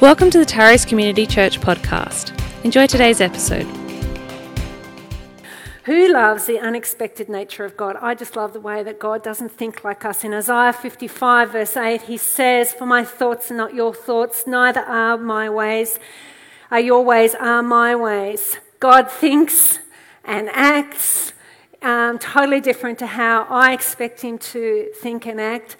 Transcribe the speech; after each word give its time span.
Welcome 0.00 0.30
to 0.30 0.38
the 0.38 0.44
Taros 0.44 0.86
Community 0.86 1.26
Church 1.26 1.60
podcast. 1.60 2.30
Enjoy 2.64 2.86
today's 2.86 3.20
episode. 3.20 3.64
Who 5.86 6.12
loves 6.12 6.46
the 6.46 6.60
unexpected 6.60 7.28
nature 7.28 7.64
of 7.64 7.76
God? 7.76 7.96
I 8.00 8.14
just 8.14 8.36
love 8.36 8.52
the 8.52 8.60
way 8.60 8.84
that 8.84 9.00
God 9.00 9.24
doesn't 9.24 9.48
think 9.48 9.82
like 9.82 10.04
us. 10.04 10.22
In 10.22 10.32
Isaiah 10.32 10.72
55, 10.72 11.50
verse 11.50 11.76
8, 11.76 12.02
he 12.02 12.16
says, 12.16 12.72
For 12.72 12.86
my 12.86 13.02
thoughts 13.04 13.50
are 13.50 13.56
not 13.56 13.74
your 13.74 13.92
thoughts, 13.92 14.46
neither 14.46 14.82
are 14.82 15.18
my 15.18 15.50
ways, 15.50 15.98
are 16.70 16.78
your 16.78 17.04
ways, 17.04 17.34
are 17.34 17.64
my 17.64 17.96
ways. 17.96 18.58
God 18.78 19.10
thinks 19.10 19.80
and 20.24 20.48
acts 20.50 21.32
um, 21.82 22.20
totally 22.20 22.60
different 22.60 23.00
to 23.00 23.06
how 23.08 23.48
I 23.50 23.72
expect 23.72 24.20
him 24.20 24.38
to 24.38 24.92
think 24.94 25.26
and 25.26 25.40
act. 25.40 25.76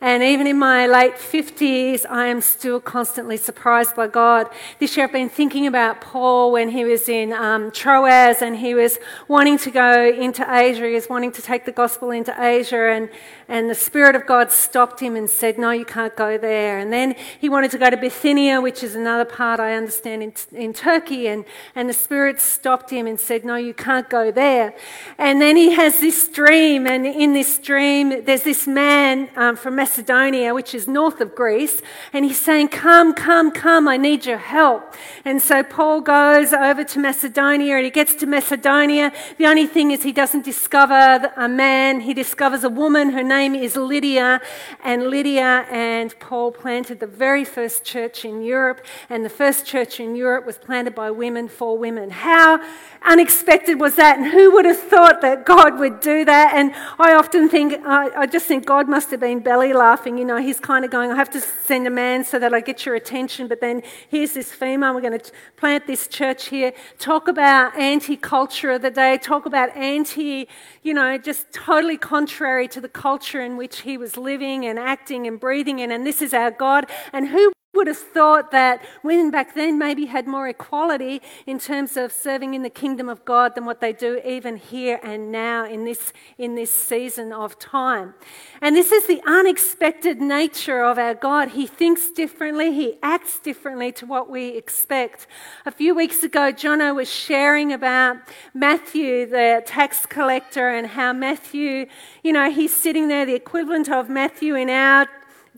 And 0.00 0.22
even 0.22 0.46
in 0.46 0.56
my 0.60 0.86
late 0.86 1.14
50s, 1.14 2.06
I 2.08 2.26
am 2.26 2.40
still 2.40 2.78
constantly 2.78 3.36
surprised 3.36 3.96
by 3.96 4.06
God. 4.06 4.48
This 4.78 4.96
year 4.96 5.06
I've 5.06 5.12
been 5.12 5.28
thinking 5.28 5.66
about 5.66 6.00
Paul 6.00 6.52
when 6.52 6.68
he 6.68 6.84
was 6.84 7.08
in 7.08 7.32
um, 7.32 7.72
Troas 7.72 8.40
and 8.40 8.58
he 8.58 8.76
was 8.76 9.00
wanting 9.26 9.58
to 9.58 9.72
go 9.72 10.08
into 10.08 10.46
Asia. 10.48 10.86
He 10.86 10.94
was 10.94 11.08
wanting 11.08 11.32
to 11.32 11.42
take 11.42 11.64
the 11.64 11.72
gospel 11.72 12.12
into 12.12 12.32
Asia. 12.40 12.92
And, 12.92 13.08
and 13.48 13.68
the 13.68 13.74
Spirit 13.74 14.14
of 14.14 14.24
God 14.24 14.52
stopped 14.52 15.00
him 15.00 15.16
and 15.16 15.28
said, 15.28 15.58
No, 15.58 15.72
you 15.72 15.84
can't 15.84 16.14
go 16.14 16.38
there. 16.38 16.78
And 16.78 16.92
then 16.92 17.16
he 17.40 17.48
wanted 17.48 17.72
to 17.72 17.78
go 17.78 17.90
to 17.90 17.96
Bithynia, 17.96 18.60
which 18.60 18.84
is 18.84 18.94
another 18.94 19.24
part 19.24 19.58
I 19.58 19.74
understand 19.74 20.22
in, 20.22 20.32
in 20.52 20.72
Turkey. 20.74 21.26
And, 21.26 21.44
and 21.74 21.88
the 21.88 21.92
Spirit 21.92 22.40
stopped 22.40 22.90
him 22.90 23.08
and 23.08 23.18
said, 23.18 23.44
No, 23.44 23.56
you 23.56 23.74
can't 23.74 24.08
go 24.08 24.30
there. 24.30 24.76
And 25.18 25.42
then 25.42 25.56
he 25.56 25.72
has 25.72 25.98
this 25.98 26.28
dream. 26.28 26.86
And 26.86 27.04
in 27.04 27.32
this 27.32 27.58
dream, 27.58 28.24
there's 28.24 28.44
this 28.44 28.68
man 28.68 29.28
um, 29.34 29.56
from 29.56 29.74
Macedonia, 29.88 30.52
which 30.52 30.74
is 30.74 30.86
north 30.86 31.18
of 31.22 31.34
Greece, 31.34 31.80
and 32.12 32.22
he's 32.22 32.38
saying, 32.38 32.68
Come, 32.68 33.14
come, 33.14 33.50
come, 33.50 33.88
I 33.88 33.96
need 33.96 34.26
your 34.26 34.36
help. 34.36 34.94
And 35.24 35.40
so 35.40 35.62
Paul 35.62 36.02
goes 36.02 36.52
over 36.52 36.84
to 36.84 36.98
Macedonia 36.98 37.76
and 37.76 37.84
he 37.86 37.90
gets 37.90 38.14
to 38.16 38.26
Macedonia. 38.26 39.12
The 39.38 39.46
only 39.46 39.66
thing 39.66 39.90
is, 39.90 40.02
he 40.02 40.12
doesn't 40.12 40.44
discover 40.44 41.32
a 41.36 41.48
man, 41.48 42.00
he 42.00 42.12
discovers 42.12 42.64
a 42.64 42.68
woman. 42.68 43.10
Her 43.10 43.22
name 43.22 43.54
is 43.54 43.76
Lydia, 43.76 44.42
and 44.84 45.04
Lydia 45.04 45.64
and 45.70 46.14
Paul 46.20 46.52
planted 46.52 47.00
the 47.00 47.06
very 47.06 47.46
first 47.46 47.82
church 47.82 48.26
in 48.26 48.42
Europe, 48.42 48.82
and 49.08 49.24
the 49.24 49.30
first 49.30 49.64
church 49.64 50.00
in 50.00 50.16
Europe 50.16 50.44
was 50.44 50.58
planted 50.58 50.94
by 50.94 51.10
women 51.10 51.48
for 51.48 51.78
women. 51.78 52.10
How 52.10 52.60
unexpected 53.02 53.80
was 53.80 53.94
that? 53.96 54.18
And 54.18 54.26
who 54.26 54.52
would 54.52 54.66
have 54.66 54.80
thought 54.80 55.22
that 55.22 55.46
God 55.46 55.78
would 55.78 56.00
do 56.00 56.26
that? 56.26 56.52
And 56.54 56.74
I 56.98 57.14
often 57.14 57.48
think, 57.48 57.72
I, 57.86 58.10
I 58.22 58.26
just 58.26 58.44
think 58.46 58.66
God 58.66 58.86
must 58.86 59.10
have 59.12 59.20
been 59.20 59.40
belly 59.40 59.72
laughing. 59.78 60.18
You 60.18 60.24
know, 60.24 60.36
he's 60.36 60.60
kind 60.60 60.84
of 60.84 60.90
going, 60.90 61.10
I 61.10 61.16
have 61.16 61.30
to 61.30 61.40
send 61.40 61.86
a 61.86 61.90
man 61.90 62.24
so 62.24 62.38
that 62.38 62.52
I 62.52 62.60
get 62.60 62.84
your 62.84 62.94
attention, 62.94 63.48
but 63.48 63.60
then 63.60 63.82
here's 64.08 64.34
this 64.34 64.52
female. 64.52 64.94
We're 64.94 65.00
going 65.00 65.18
to 65.18 65.32
plant 65.56 65.86
this 65.86 66.06
church 66.08 66.48
here. 66.48 66.72
Talk 66.98 67.28
about 67.28 67.76
anti 67.78 68.16
culture 68.16 68.72
of 68.72 68.82
the 68.82 68.90
day. 68.90 69.18
Talk 69.18 69.46
about 69.46 69.74
anti, 69.76 70.48
you 70.82 70.92
know, 70.92 71.16
just 71.16 71.52
totally 71.52 71.96
contrary 71.96 72.68
to 72.68 72.80
the 72.80 72.88
culture 72.88 73.40
in 73.40 73.56
which 73.56 73.80
he 73.80 73.96
was 73.96 74.16
living 74.16 74.66
and 74.66 74.78
acting 74.78 75.26
and 75.26 75.40
breathing 75.40 75.78
in. 75.78 75.90
And 75.90 76.06
this 76.06 76.20
is 76.20 76.34
our 76.34 76.50
God. 76.50 76.90
And 77.12 77.28
who 77.28 77.52
would 77.78 77.86
have 77.86 77.96
thought 77.96 78.50
that 78.50 78.84
women 79.04 79.30
back 79.30 79.54
then 79.54 79.78
maybe 79.78 80.06
had 80.06 80.26
more 80.26 80.48
equality 80.48 81.22
in 81.46 81.60
terms 81.60 81.96
of 81.96 82.10
serving 82.10 82.54
in 82.54 82.62
the 82.64 82.70
kingdom 82.70 83.08
of 83.08 83.24
God 83.24 83.54
than 83.54 83.64
what 83.64 83.80
they 83.80 83.92
do 83.92 84.20
even 84.24 84.56
here 84.56 84.98
and 85.04 85.30
now 85.30 85.64
in 85.64 85.84
this, 85.84 86.12
in 86.38 86.56
this 86.56 86.74
season 86.74 87.32
of 87.32 87.56
time. 87.60 88.14
And 88.60 88.74
this 88.74 88.90
is 88.90 89.06
the 89.06 89.22
unexpected 89.24 90.20
nature 90.20 90.82
of 90.82 90.98
our 90.98 91.14
God. 91.14 91.50
He 91.50 91.68
thinks 91.68 92.10
differently, 92.10 92.72
he 92.72 92.98
acts 93.00 93.38
differently 93.38 93.92
to 93.92 94.06
what 94.06 94.28
we 94.28 94.48
expect. 94.56 95.28
A 95.64 95.70
few 95.70 95.94
weeks 95.94 96.24
ago, 96.24 96.52
Jono 96.52 96.96
was 96.96 97.08
sharing 97.08 97.72
about 97.72 98.16
Matthew, 98.54 99.24
the 99.24 99.62
tax 99.64 100.04
collector, 100.04 100.68
and 100.68 100.88
how 100.88 101.12
Matthew, 101.12 101.86
you 102.24 102.32
know, 102.32 102.50
he's 102.50 102.74
sitting 102.74 103.06
there, 103.06 103.24
the 103.24 103.36
equivalent 103.36 103.88
of 103.88 104.10
Matthew 104.10 104.56
in 104.56 104.68
our 104.68 105.06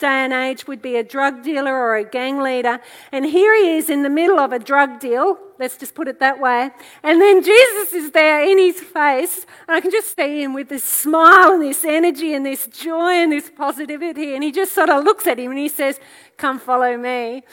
day 0.01 0.25
and 0.25 0.33
age 0.33 0.67
would 0.67 0.83
be 0.83 0.97
a 0.97 1.05
drug 1.05 1.45
dealer 1.45 1.73
or 1.73 1.97
a 1.97 2.05
gang 2.05 2.41
leader. 2.41 2.81
And 3.13 3.25
here 3.25 3.55
he 3.55 3.77
is 3.77 3.89
in 3.89 4.03
the 4.03 4.11
middle 4.11 4.41
of 4.41 4.53
a 4.53 4.59
drug 4.59 4.99
deal, 4.99 5.39
let's 5.59 5.77
just 5.77 5.95
put 5.95 6.09
it 6.09 6.19
that 6.19 6.41
way. 6.41 6.71
And 7.03 7.21
then 7.21 7.45
Jesus 7.45 7.93
is 7.93 8.11
there 8.11 8.43
in 8.43 8.59
his 8.59 8.81
face. 8.81 9.47
And 9.69 9.77
I 9.77 9.81
can 9.81 9.93
just 9.93 10.17
see 10.17 10.43
him 10.43 10.55
with 10.55 10.69
this 10.69 10.83
smile 10.83 11.53
and 11.53 11.63
this 11.63 11.85
energy 11.85 12.35
and 12.35 12.45
this 12.45 12.67
joy 12.67 13.13
and 13.13 13.31
this 13.31 13.51
positivity. 13.51 14.35
And 14.35 14.43
he 14.43 14.51
just 14.51 14.73
sort 14.73 14.91
of 14.91 15.05
looks 15.05 15.27
at 15.29 15.39
him 15.39 15.53
and 15.53 15.61
he 15.61 15.69
says, 15.69 16.01
Come 16.37 16.59
follow 16.59 16.97
me. 16.97 17.45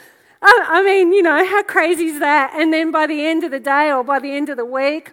I 0.42 0.84
mean, 0.84 1.12
you 1.12 1.24
know, 1.24 1.46
how 1.46 1.64
crazy 1.64 2.06
is 2.06 2.20
that? 2.20 2.54
And 2.56 2.72
then 2.72 2.92
by 2.92 3.08
the 3.08 3.26
end 3.26 3.44
of 3.44 3.52
the 3.52 3.60
day 3.60 3.92
or 3.92 4.04
by 4.04 4.20
the 4.20 4.32
end 4.32 4.50
of 4.50 4.58
the 4.58 4.66
week, 4.66 5.12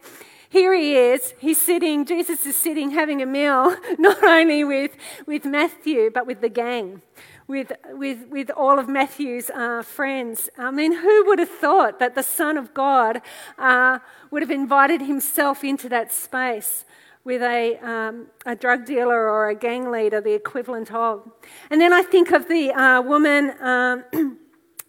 here 0.54 0.72
he 0.72 0.97
is. 0.97 1.34
He's 1.41 1.60
sitting, 1.60 2.04
Jesus 2.04 2.47
is 2.47 2.54
sitting 2.54 2.92
having 2.92 3.20
a 3.20 3.26
meal, 3.26 3.76
not 3.98 4.22
only 4.22 4.62
with, 4.62 4.92
with 5.26 5.44
Matthew, 5.44 6.10
but 6.15 6.28
with 6.28 6.41
the 6.41 6.48
gang 6.48 7.03
with, 7.48 7.72
with, 7.91 8.28
with 8.28 8.50
all 8.50 8.78
of 8.78 8.88
Matthew's 8.88 9.50
uh, 9.50 9.82
friends. 9.82 10.48
I 10.56 10.70
mean, 10.70 10.92
who 10.92 11.26
would 11.26 11.41
have 11.41 11.50
thought 11.50 11.98
that 11.98 12.15
the 12.15 12.22
Son 12.22 12.56
of 12.56 12.72
God 12.72 13.20
uh, 13.59 13.98
would 14.31 14.42
have 14.42 14.50
invited 14.50 15.03
himself 15.03 15.65
into 15.65 15.88
that 15.91 16.12
space? 16.12 16.84
with 17.25 17.41
a, 17.41 17.78
um, 17.78 18.26
a 18.44 18.54
drug 18.54 18.84
dealer 18.84 19.31
or 19.31 19.48
a 19.48 19.54
gang 19.54 19.91
leader, 19.91 20.21
the 20.21 20.34
equivalent 20.34 20.92
of. 20.92 21.26
And 21.71 21.81
then 21.81 21.91
I 21.91 22.03
think 22.03 22.31
of 22.32 22.48
the 22.48 22.71
uh, 22.71 23.00
woman, 23.00 23.54
um, 23.62 24.04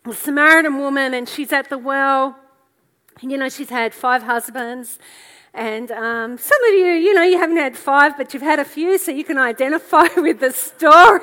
the 0.04 0.14
Samaritan 0.14 0.78
woman, 0.78 1.14
and 1.14 1.30
she's 1.30 1.54
at 1.54 1.70
the 1.70 1.78
well. 1.78 2.38
You 3.22 3.38
know, 3.38 3.48
she's 3.48 3.70
had 3.70 3.94
five 3.94 4.24
husbands. 4.24 5.00
And 5.56 5.90
um, 5.92 6.38
some 6.38 6.62
of 6.66 6.74
you, 6.74 6.86
you 6.86 7.14
know, 7.14 7.24
you 7.24 7.38
haven't 7.38 7.56
had 7.56 7.78
five, 7.78 8.18
but 8.18 8.34
you've 8.34 8.44
had 8.44 8.60
a 8.60 8.66
few, 8.66 8.98
so 8.98 9.12
you 9.12 9.24
can 9.24 9.38
identify 9.38 10.08
with 10.18 10.42
the 10.42 10.52
story. 10.52 11.22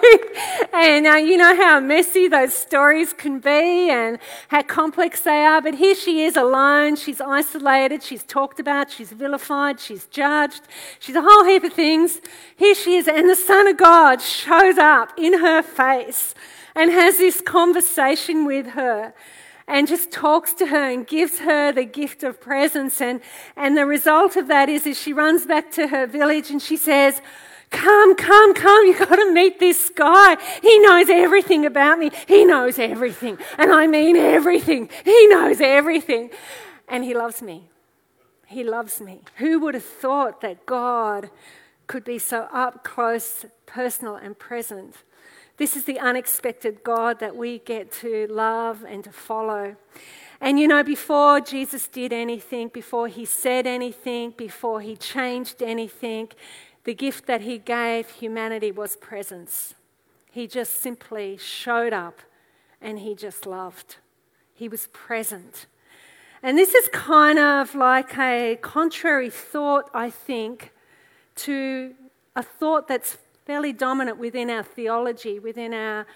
and 0.73 1.07
uh, 1.07 1.17
you 1.17 1.37
know 1.37 1.55
how 1.55 1.79
messy 1.81 2.29
those 2.29 2.55
stories 2.55 3.13
can 3.13 3.41
be 3.41 3.91
and 3.91 4.19
how 4.49 4.63
complex 4.63 5.21
they 5.21 5.45
are. 5.45 5.61
But 5.61 5.75
here 5.75 5.95
she 5.95 6.25
is 6.25 6.39
alone. 6.39 6.97
She's 6.97 7.21
isolated. 7.21 8.03
She's 8.03 8.25
talked 8.25 8.59
about. 8.59 8.91
She's 8.91 9.13
vilified. 9.13 9.79
She's 9.79 10.07
judged. 10.07 10.63
She's 10.99 11.15
a 11.15 11.23
whole 11.23 11.45
heap 11.45 11.65
of 11.65 11.75
things. 11.75 12.23
Here 12.57 12.75
she 12.75 12.97
is, 12.97 13.09
and 13.09 13.29
the 13.29 13.37
Son 13.37 13.67
of 13.67 13.77
God 13.77 14.23
shows 14.23 14.79
up 14.79 15.13
in 15.19 15.41
her 15.41 15.61
face 15.61 16.35
and 16.75 16.91
has 16.91 17.19
this 17.19 17.43
conversation 17.43 18.47
with 18.47 18.69
her 18.69 19.13
and 19.69 19.87
just 19.87 20.11
talks 20.11 20.53
to 20.55 20.67
her 20.67 20.91
and 20.91 21.07
gives 21.07 21.41
her 21.41 21.73
the 21.73 21.85
gift 21.85 22.23
of 22.23 22.41
presence. 22.41 23.01
And, 23.01 23.21
and 23.57 23.77
the 23.77 23.87
result 23.87 24.37
of 24.37 24.49
that 24.49 24.69
is, 24.69 24.87
is 24.87 25.01
she 25.01 25.13
runs 25.13 25.47
back 25.47 25.71
to 25.73 25.89
her 25.89 26.07
village 26.07 26.51
and 26.51 26.61
she 26.61 26.77
says, 26.77 27.21
Come, 27.71 28.15
come, 28.17 28.53
come, 28.53 28.87
you've 28.87 28.99
got 28.99 29.17
to 29.17 29.33
meet 29.33 29.59
this 29.59 29.89
guy. 29.89 30.37
He 30.61 30.79
knows 30.81 31.09
everything 31.09 31.65
about 31.65 31.99
me. 31.99 32.11
He 32.29 32.45
knows 32.45 32.79
everything. 32.79 33.39
And 33.57 33.73
I 33.73 33.87
mean 33.87 34.15
everything. 34.15 34.91
He 35.05 35.27
knows 35.29 35.59
everything. 35.59 36.31
And 36.87 37.03
he 37.03 37.15
loves 37.15 37.41
me. 37.41 37.71
He 38.47 38.63
loves 38.63 39.01
me. 39.01 39.23
Who 39.37 39.59
would 39.61 39.73
have 39.73 39.85
thought 39.85 40.43
that 40.43 40.67
God 40.67 41.31
could 41.87 42.05
be 42.05 42.19
so 42.19 42.47
up 42.53 42.85
close, 42.85 43.47
personal, 43.65 44.17
and 44.17 44.39
present? 44.39 44.97
This 45.63 45.77
is 45.77 45.85
the 45.85 46.01
unexpected 46.01 46.83
God 46.83 47.21
that 47.21 47.37
we 47.37 47.61
get 47.61 47.93
to 48.01 48.27
love 48.27 48.85
and 48.85 49.05
to 49.05 49.13
follow. 49.13 49.77
And 50.41 50.59
you 50.59 50.67
know, 50.67 50.83
before 50.83 51.41
Jesus 51.41 51.87
did 51.87 52.13
anything, 52.13 52.67
before 52.67 53.07
he 53.07 53.25
said 53.25 53.65
anything, 53.65 54.35
before 54.37 54.81
he 54.81 54.97
changed 54.97 55.63
anything, 55.63 56.31
the 56.83 56.95
gift 56.95 57.27
that 57.27 57.43
he 57.43 57.59
gave 57.59 58.11
humanity 58.11 58.73
was 58.73 58.97
presence. 58.97 59.77
He 60.33 60.49
just 60.49 60.81
simply 60.81 61.37
showed 61.37 61.93
up 61.93 62.19
and 62.81 62.99
he 62.99 63.15
just 63.15 63.47
loved. 63.47 63.99
He 64.53 64.69
was 64.69 64.89
present. 64.89 65.67
And 66.43 66.59
this 66.59 66.75
is 66.75 66.89
kind 66.89 67.39
of 67.39 67.77
like 67.77 68.19
a 68.19 68.59
contrary 68.61 69.31
thought, 69.31 69.89
I 69.95 70.11
think, 70.11 70.73
to 71.37 71.95
a 72.35 72.43
thought 72.43 72.89
that's 72.89 73.17
fairly 73.45 73.73
dominant 73.73 74.19
within 74.19 74.51
our 74.51 74.63
theology, 74.63 75.39
within 75.39 75.75
our, 75.75 76.07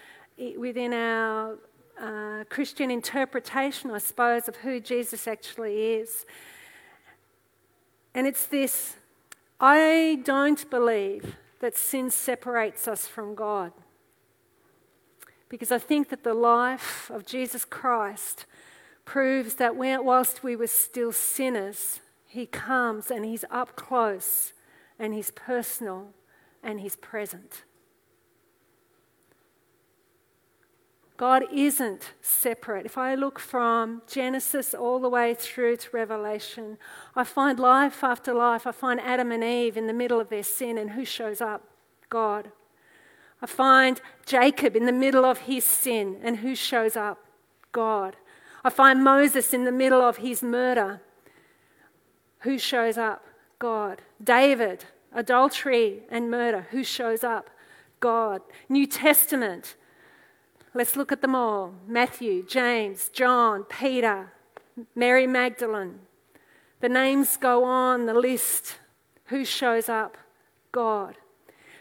within 0.57 0.93
our 0.93 1.57
uh, 1.99 2.43
Christian 2.49 2.91
interpretation, 2.91 3.91
I 3.91 3.97
suppose, 3.97 4.47
of 4.47 4.57
who 4.57 4.79
Jesus 4.79 5.27
actually 5.27 5.93
is. 5.93 6.25
And 8.13 8.27
it's 8.27 8.45
this 8.45 8.95
I 9.59 10.19
don't 10.23 10.69
believe 10.69 11.35
that 11.59 11.75
sin 11.75 12.11
separates 12.11 12.87
us 12.87 13.07
from 13.07 13.35
God. 13.35 13.71
Because 15.49 15.71
I 15.71 15.79
think 15.79 16.09
that 16.09 16.23
the 16.23 16.33
life 16.33 17.09
of 17.09 17.25
Jesus 17.25 17.65
Christ 17.65 18.45
proves 19.05 19.55
that 19.55 19.75
whilst 19.75 20.43
we 20.43 20.55
were 20.55 20.67
still 20.67 21.11
sinners, 21.11 22.01
He 22.27 22.45
comes 22.45 23.09
and 23.09 23.25
He's 23.25 23.45
up 23.49 23.75
close 23.75 24.53
and 24.99 25.13
He's 25.13 25.31
personal 25.31 26.09
and 26.63 26.79
He's 26.79 26.95
present. 26.95 27.63
God 31.17 31.45
isn't 31.51 32.13
separate. 32.21 32.85
If 32.85 32.95
I 32.95 33.15
look 33.15 33.39
from 33.39 34.03
Genesis 34.07 34.75
all 34.75 34.99
the 34.99 35.09
way 35.09 35.33
through 35.33 35.77
to 35.77 35.89
Revelation, 35.91 36.77
I 37.15 37.23
find 37.23 37.59
life 37.59 38.03
after 38.03 38.35
life. 38.35 38.67
I 38.67 38.71
find 38.71 38.99
Adam 39.01 39.31
and 39.31 39.43
Eve 39.43 39.77
in 39.77 39.87
the 39.87 39.93
middle 39.93 40.19
of 40.19 40.29
their 40.29 40.43
sin, 40.43 40.77
and 40.77 40.91
who 40.91 41.03
shows 41.03 41.41
up? 41.41 41.63
God. 42.09 42.51
I 43.41 43.47
find 43.47 43.99
Jacob 44.25 44.75
in 44.75 44.85
the 44.85 44.91
middle 44.91 45.25
of 45.25 45.39
his 45.39 45.65
sin, 45.65 46.17
and 46.21 46.37
who 46.37 46.53
shows 46.53 46.95
up? 46.95 47.19
God. 47.71 48.15
I 48.63 48.69
find 48.69 49.03
Moses 49.03 49.53
in 49.53 49.63
the 49.63 49.71
middle 49.71 50.01
of 50.01 50.17
his 50.17 50.43
murder. 50.43 51.01
Who 52.39 52.59
shows 52.59 52.97
up? 52.97 53.25
God. 53.57 54.03
David, 54.23 54.85
adultery 55.17 56.03
and 56.09 56.31
murder. 56.31 56.67
Who 56.71 56.85
shows 56.85 57.25
up? 57.25 57.49
God. 57.99 58.41
New 58.69 58.87
Testament, 58.87 59.75
Let's 60.77 60.95
look 60.95 61.11
at 61.11 61.21
them 61.21 61.33
all 61.33 61.73
Matthew, 61.87 62.45
James, 62.45 63.09
John, 63.09 63.63
Peter, 63.63 64.31
Mary 64.93 65.25
Magdalene. 65.25 66.01
The 66.81 66.89
names 66.89 67.35
go 67.35 67.63
on 67.63 68.05
the 68.05 68.13
list. 68.13 68.77
Who 69.25 69.43
shows 69.43 69.89
up? 69.89 70.19
God. 70.71 71.17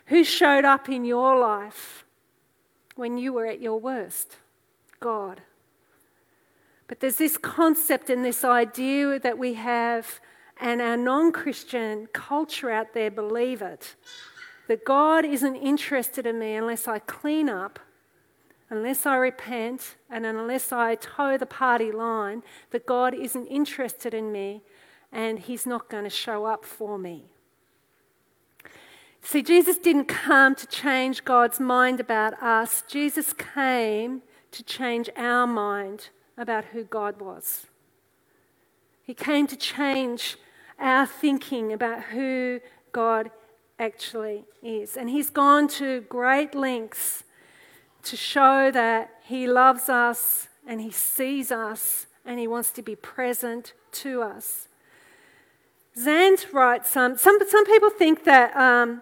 Who 0.06 0.24
showed 0.24 0.64
up 0.64 0.88
in 0.88 1.04
your 1.04 1.38
life 1.38 2.06
when 2.94 3.18
you 3.18 3.34
were 3.34 3.44
at 3.44 3.60
your 3.60 3.78
worst? 3.78 4.38
God. 4.98 5.42
But 6.88 7.00
there's 7.00 7.18
this 7.18 7.36
concept 7.36 8.08
and 8.08 8.24
this 8.24 8.44
idea 8.44 9.18
that 9.18 9.36
we 9.36 9.54
have, 9.54 10.20
and 10.58 10.80
our 10.80 10.96
non 10.96 11.32
Christian 11.32 12.08
culture 12.12 12.70
out 12.70 12.94
there 12.94 13.10
believe 13.10 13.62
it 13.62 13.94
that 14.68 14.84
God 14.84 15.24
isn't 15.24 15.56
interested 15.56 16.26
in 16.26 16.38
me 16.38 16.54
unless 16.54 16.88
I 16.88 16.98
clean 16.98 17.48
up 17.48 17.78
unless 18.68 19.06
I 19.06 19.16
repent 19.16 19.96
and 20.10 20.26
unless 20.26 20.72
I 20.72 20.96
toe 20.96 21.36
the 21.38 21.46
party 21.46 21.92
line, 21.92 22.42
that 22.70 22.86
God 22.86 23.14
isn't 23.14 23.46
interested 23.46 24.14
in 24.14 24.32
me 24.32 24.62
and 25.12 25.38
He's 25.38 25.66
not 25.66 25.88
going 25.88 26.04
to 26.04 26.10
show 26.10 26.44
up 26.44 26.64
for 26.64 26.98
me. 26.98 27.26
See, 29.22 29.42
Jesus 29.42 29.78
didn't 29.78 30.06
come 30.06 30.54
to 30.54 30.66
change 30.66 31.24
God's 31.24 31.58
mind 31.60 32.00
about 32.00 32.40
us, 32.42 32.82
Jesus 32.88 33.32
came 33.32 34.22
to 34.52 34.62
change 34.62 35.10
our 35.16 35.46
mind 35.46 36.10
about 36.38 36.66
who 36.66 36.84
God 36.84 37.20
was. 37.20 37.66
He 39.02 39.14
came 39.14 39.46
to 39.46 39.56
change 39.56 40.36
our 40.78 41.06
thinking 41.06 41.72
about 41.72 42.02
who 42.04 42.60
God 42.92 43.30
actually 43.78 44.44
is. 44.62 44.96
And 44.96 45.10
He's 45.10 45.30
gone 45.30 45.68
to 45.68 46.02
great 46.02 46.54
lengths 46.54 47.24
to 48.04 48.16
show 48.16 48.70
that 48.70 49.10
He 49.24 49.46
loves 49.46 49.88
us 49.88 50.48
and 50.66 50.80
He 50.80 50.90
sees 50.90 51.50
us 51.50 52.06
and 52.24 52.38
He 52.38 52.46
wants 52.46 52.70
to 52.72 52.82
be 52.82 52.96
present 52.96 53.72
to 53.92 54.22
us. 54.22 54.68
Zahnd 55.98 56.52
writes 56.52 56.90
some, 56.90 57.16
some, 57.16 57.38
some 57.48 57.64
people 57.64 57.90
think 57.90 58.24
that 58.24 58.54
um, 58.54 59.00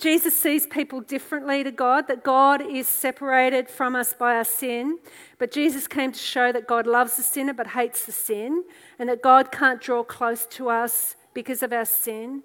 Jesus 0.00 0.34
sees 0.34 0.66
people 0.66 1.02
differently 1.02 1.62
to 1.62 1.70
God, 1.70 2.08
that 2.08 2.24
God 2.24 2.62
is 2.62 2.88
separated 2.88 3.68
from 3.68 3.94
us 3.94 4.14
by 4.14 4.34
our 4.34 4.44
sin. 4.44 4.98
But 5.38 5.52
Jesus 5.52 5.86
came 5.86 6.10
to 6.10 6.18
show 6.18 6.52
that 6.52 6.66
God 6.66 6.86
loves 6.86 7.16
the 7.16 7.22
sinner 7.22 7.52
but 7.52 7.68
hates 7.68 8.06
the 8.06 8.12
sin, 8.12 8.64
and 8.98 9.10
that 9.10 9.22
God 9.22 9.52
can't 9.52 9.78
draw 9.78 10.02
close 10.02 10.46
to 10.46 10.70
us 10.70 11.16
because 11.34 11.62
of 11.62 11.72
our 11.74 11.84
sin. 11.84 12.42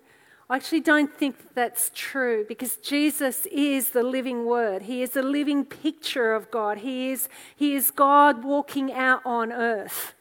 I 0.49 0.57
actually 0.57 0.81
don't 0.81 1.11
think 1.11 1.55
that's 1.55 1.91
true 1.95 2.45
because 2.45 2.75
Jesus 2.75 3.47
is 3.47 3.91
the 3.91 4.03
living 4.03 4.45
word. 4.45 4.83
He 4.83 5.01
is 5.01 5.11
the 5.11 5.23
living 5.23 5.63
picture 5.63 6.35
of 6.35 6.51
God. 6.51 6.79
He 6.79 7.11
is, 7.11 7.29
he 7.55 7.73
is 7.73 7.89
God 7.89 8.43
walking 8.43 8.91
out 8.91 9.21
on 9.25 9.53
earth. 9.53 10.13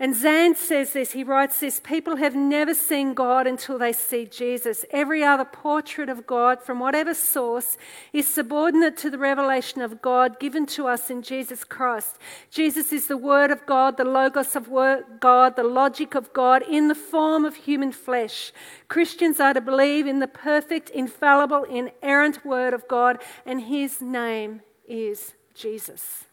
And 0.00 0.14
Zahnd 0.14 0.56
says 0.56 0.92
this, 0.92 1.10
he 1.10 1.24
writes 1.24 1.58
this 1.58 1.80
people 1.80 2.16
have 2.16 2.36
never 2.36 2.72
seen 2.72 3.14
God 3.14 3.48
until 3.48 3.78
they 3.78 3.92
see 3.92 4.26
Jesus. 4.26 4.84
Every 4.92 5.24
other 5.24 5.44
portrait 5.44 6.08
of 6.08 6.24
God, 6.24 6.62
from 6.62 6.78
whatever 6.78 7.14
source, 7.14 7.76
is 8.12 8.28
subordinate 8.28 8.96
to 8.98 9.10
the 9.10 9.18
revelation 9.18 9.80
of 9.82 10.00
God 10.00 10.38
given 10.38 10.66
to 10.66 10.86
us 10.86 11.10
in 11.10 11.22
Jesus 11.22 11.64
Christ. 11.64 12.16
Jesus 12.48 12.92
is 12.92 13.08
the 13.08 13.16
Word 13.16 13.50
of 13.50 13.66
God, 13.66 13.96
the 13.96 14.04
Logos 14.04 14.54
of 14.54 14.70
God, 15.18 15.56
the 15.56 15.64
logic 15.64 16.14
of 16.14 16.32
God 16.32 16.62
in 16.62 16.86
the 16.86 16.94
form 16.94 17.44
of 17.44 17.56
human 17.56 17.90
flesh. 17.90 18.52
Christians 18.86 19.40
are 19.40 19.54
to 19.54 19.60
believe 19.60 20.06
in 20.06 20.20
the 20.20 20.28
perfect, 20.28 20.90
infallible, 20.90 21.64
inerrant 21.64 22.44
Word 22.44 22.72
of 22.72 22.86
God, 22.86 23.20
and 23.44 23.62
His 23.62 24.00
name 24.00 24.60
is 24.86 25.34
Jesus. 25.54 26.27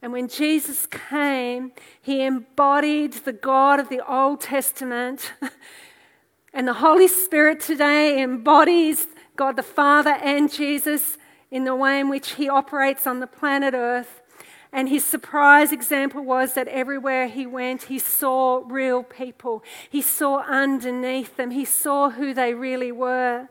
And 0.00 0.12
when 0.12 0.28
Jesus 0.28 0.86
came, 0.86 1.72
he 2.00 2.22
embodied 2.22 3.14
the 3.14 3.32
God 3.32 3.80
of 3.80 3.88
the 3.88 4.00
Old 4.08 4.40
Testament. 4.40 5.32
and 6.54 6.68
the 6.68 6.74
Holy 6.74 7.08
Spirit 7.08 7.60
today 7.60 8.22
embodies 8.22 9.08
God 9.36 9.56
the 9.56 9.62
Father 9.62 10.16
and 10.22 10.52
Jesus 10.52 11.18
in 11.50 11.64
the 11.64 11.74
way 11.74 11.98
in 11.98 12.08
which 12.08 12.32
he 12.32 12.48
operates 12.48 13.06
on 13.06 13.20
the 13.20 13.26
planet 13.26 13.74
Earth. 13.74 14.22
And 14.72 14.88
his 14.88 15.04
surprise 15.04 15.72
example 15.72 16.22
was 16.22 16.52
that 16.54 16.68
everywhere 16.68 17.26
he 17.26 17.46
went, 17.46 17.84
he 17.84 17.98
saw 17.98 18.62
real 18.66 19.02
people. 19.02 19.64
He 19.88 20.02
saw 20.02 20.42
underneath 20.42 21.36
them, 21.36 21.50
he 21.50 21.64
saw 21.64 22.10
who 22.10 22.34
they 22.34 22.54
really 22.54 22.92
were. 22.92 23.48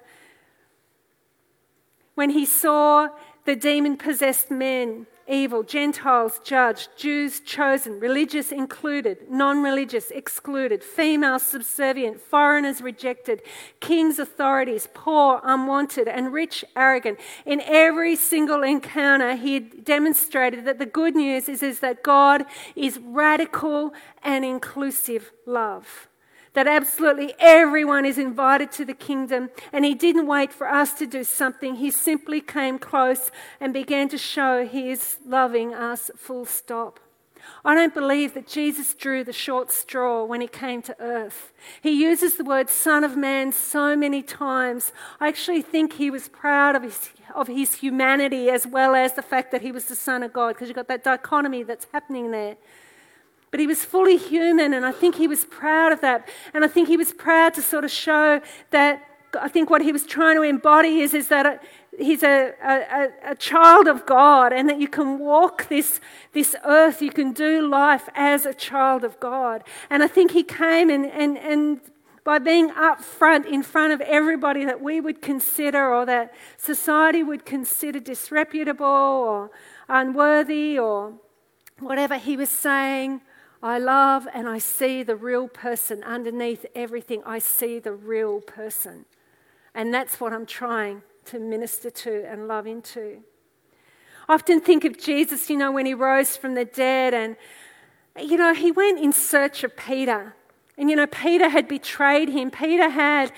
When 2.16 2.30
he 2.32 2.46
saw 2.46 3.10
the 3.46 3.56
demon 3.56 3.98
possessed 3.98 4.52
men, 4.52 5.08
evil, 5.28 5.64
Gentiles 5.64 6.40
judged, 6.44 6.90
Jews 6.98 7.40
chosen, 7.40 8.00
religious 8.00 8.52
included, 8.52 9.30
non 9.30 9.62
religious 9.64 10.12
excluded, 10.12 10.84
female 10.84 11.40
subservient, 11.40 12.20
foreigners 12.20 12.82
rejected, 12.82 13.42
kings 13.80 14.20
authorities, 14.20 14.88
poor 14.94 15.42
unwanted, 15.44 16.08
and 16.08 16.34
rich 16.34 16.64
arrogant. 16.76 17.20
In 17.46 17.62
every 17.62 18.16
single 18.16 18.64
encounter, 18.64 19.36
he 19.36 19.60
demonstrated 19.60 20.66
that 20.66 20.80
the 20.80 20.86
good 20.86 21.16
news 21.16 21.50
is, 21.50 21.64
is 21.64 21.80
that 21.80 22.04
God 22.04 22.46
is 22.76 23.00
radical 23.00 23.94
and 24.24 24.44
inclusive 24.44 25.32
love 25.46 26.08
that 26.58 26.66
absolutely 26.66 27.36
everyone 27.38 28.04
is 28.04 28.18
invited 28.18 28.72
to 28.72 28.84
the 28.84 28.96
kingdom. 28.96 29.48
And 29.72 29.86
he 29.86 29.94
didn't 29.94 30.26
wait 30.26 30.52
for 30.52 30.68
us 30.68 30.92
to 30.94 31.06
do 31.06 31.24
something, 31.24 31.76
he 31.76 31.92
simply 31.92 32.42
came 32.42 32.80
close 32.80 33.30
and 33.60 33.72
began 33.72 34.10
to 34.10 34.18
show 34.18 34.66
he 34.66 34.90
is 34.90 35.18
loving 35.24 35.76
us 35.76 36.10
full 36.18 36.46
stop. 36.46 37.00
I 37.64 37.76
don't 37.76 37.94
believe 37.94 38.34
that 38.34 38.48
Jesus 38.48 38.96
drew 38.96 39.24
the 39.24 39.32
short 39.32 39.72
straw 39.72 40.24
when 40.24 40.42
he 40.42 40.48
came 40.48 40.82
to 40.82 41.00
earth. 41.00 41.54
He 41.80 41.92
uses 41.92 42.38
the 42.38 42.44
word 42.44 42.72
Son 42.72 43.04
of 43.04 43.16
Man 43.16 43.52
so 43.52 43.96
many 43.96 44.24
times. 44.24 44.92
I 45.20 45.28
actually 45.28 45.62
think 45.62 45.94
he 45.94 46.10
was 46.10 46.28
proud 46.28 46.76
of 46.76 46.82
his, 46.82 47.12
of 47.36 47.48
his 47.48 47.76
humanity 47.76 48.50
as 48.50 48.66
well 48.66 48.96
as 48.96 49.14
the 49.14 49.22
fact 49.22 49.52
that 49.52 49.62
he 49.62 49.72
was 49.72 49.86
the 49.86 49.96
Son 49.96 50.24
of 50.24 50.34
God, 50.34 50.56
because 50.56 50.70
you've 50.70 50.76
got 50.76 50.88
that 50.88 51.04
dichotomy 51.04 51.62
that's 51.62 51.86
happening 51.94 52.32
there. 52.32 52.58
But 53.58 53.62
he 53.62 53.66
was 53.66 53.84
fully 53.84 54.18
human, 54.18 54.72
and 54.72 54.86
I 54.86 54.92
think 54.92 55.16
he 55.16 55.28
was 55.28 55.44
proud 55.44 55.92
of 55.92 56.00
that. 56.02 56.30
And 56.54 56.64
I 56.64 56.68
think 56.68 56.88
he 56.88 56.96
was 56.96 57.12
proud 57.12 57.56
to 57.56 57.64
sort 57.64 57.86
of 57.86 57.90
show 57.90 58.40
that 58.70 59.04
I 59.34 59.48
think 59.48 59.72
what 59.72 59.82
he 59.82 59.92
was 59.92 60.06
trying 60.06 60.36
to 60.36 60.44
embody 60.44 61.00
is, 61.00 61.16
is 61.16 61.30
that 61.30 61.64
he's 61.98 62.22
a, 62.22 62.54
a, 62.64 63.32
a, 63.32 63.36
child 63.36 63.88
of 63.88 64.06
God 64.06 64.54
and 64.54 64.70
that 64.70 64.80
you 64.80 64.88
can 64.88 65.18
walk 65.18 65.70
this, 65.70 66.00
this 66.34 66.56
earth, 66.66 67.02
you 67.02 67.10
can 67.10 67.32
do 67.32 67.68
life 67.68 68.08
as 68.14 68.46
a 68.46 68.54
child 68.54 69.04
of 69.04 69.20
God. 69.20 69.64
And 69.90 70.04
I 70.04 70.08
think 70.08 70.34
he 70.34 70.44
came 70.44 70.92
and, 70.92 71.08
and, 71.08 71.36
and 71.40 71.82
by 72.24 72.38
being 72.38 72.70
up 72.70 73.04
front 73.04 73.48
in 73.48 73.64
front 73.64 73.92
of 73.92 74.02
everybody 74.02 74.66
that 74.66 74.82
we 74.82 75.02
would 75.02 75.20
consider 75.20 75.92
or 75.92 76.06
that 76.06 76.32
society 76.58 77.24
would 77.24 77.44
consider 77.44 78.00
disreputable 78.00 78.86
or 78.86 79.50
unworthy 79.90 80.78
or 80.78 81.14
whatever 81.80 82.18
he 82.18 82.38
was 82.38 82.50
saying 82.50 83.22
I 83.62 83.80
love 83.80 84.28
and 84.34 84.48
I 84.48 84.60
see 84.60 85.04
the 85.04 85.16
real 85.16 85.48
person 85.48 86.04
underneath 86.04 86.66
everything. 86.76 87.24
I 87.26 87.40
see 87.40 87.80
the 87.80 87.94
real 87.94 88.40
person. 88.42 89.06
And 89.74 89.94
that's 89.94 90.20
what 90.20 90.34
I'm 90.34 90.46
trying 90.46 91.02
to 91.26 91.40
minister 91.40 91.90
to 91.90 92.26
and 92.30 92.48
love 92.48 92.68
into. 92.68 93.24
I 94.30 94.34
often 94.36 94.60
think 94.60 94.86
of 94.86 94.98
Jesus, 94.98 95.50
you 95.50 95.58
know, 95.58 95.72
when 95.72 95.86
he 95.86 95.94
rose 95.94 96.38
from 96.38 96.54
the 96.56 96.66
dead 96.66 97.14
and, 97.14 97.36
you 98.20 98.38
know, 98.38 98.54
he 98.54 98.72
went 98.72 99.00
in 99.00 99.12
search 99.12 99.64
of 99.64 99.76
Peter. 99.76 100.36
And, 100.78 100.90
you 100.90 100.96
know, 100.96 101.08
Peter 101.08 101.50
had 101.50 101.68
betrayed 101.68 102.30
him. 102.30 102.52
Peter 102.52 102.90
had, 102.90 103.32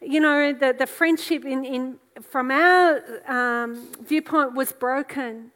you 0.00 0.18
know, 0.18 0.52
the, 0.52 0.74
the 0.76 0.86
friendship 0.86 1.44
in, 1.44 1.64
in, 1.64 1.96
from 2.20 2.50
our 2.50 3.02
um, 3.28 3.86
viewpoint 4.02 4.54
was 4.54 4.72
broken. 4.72 5.52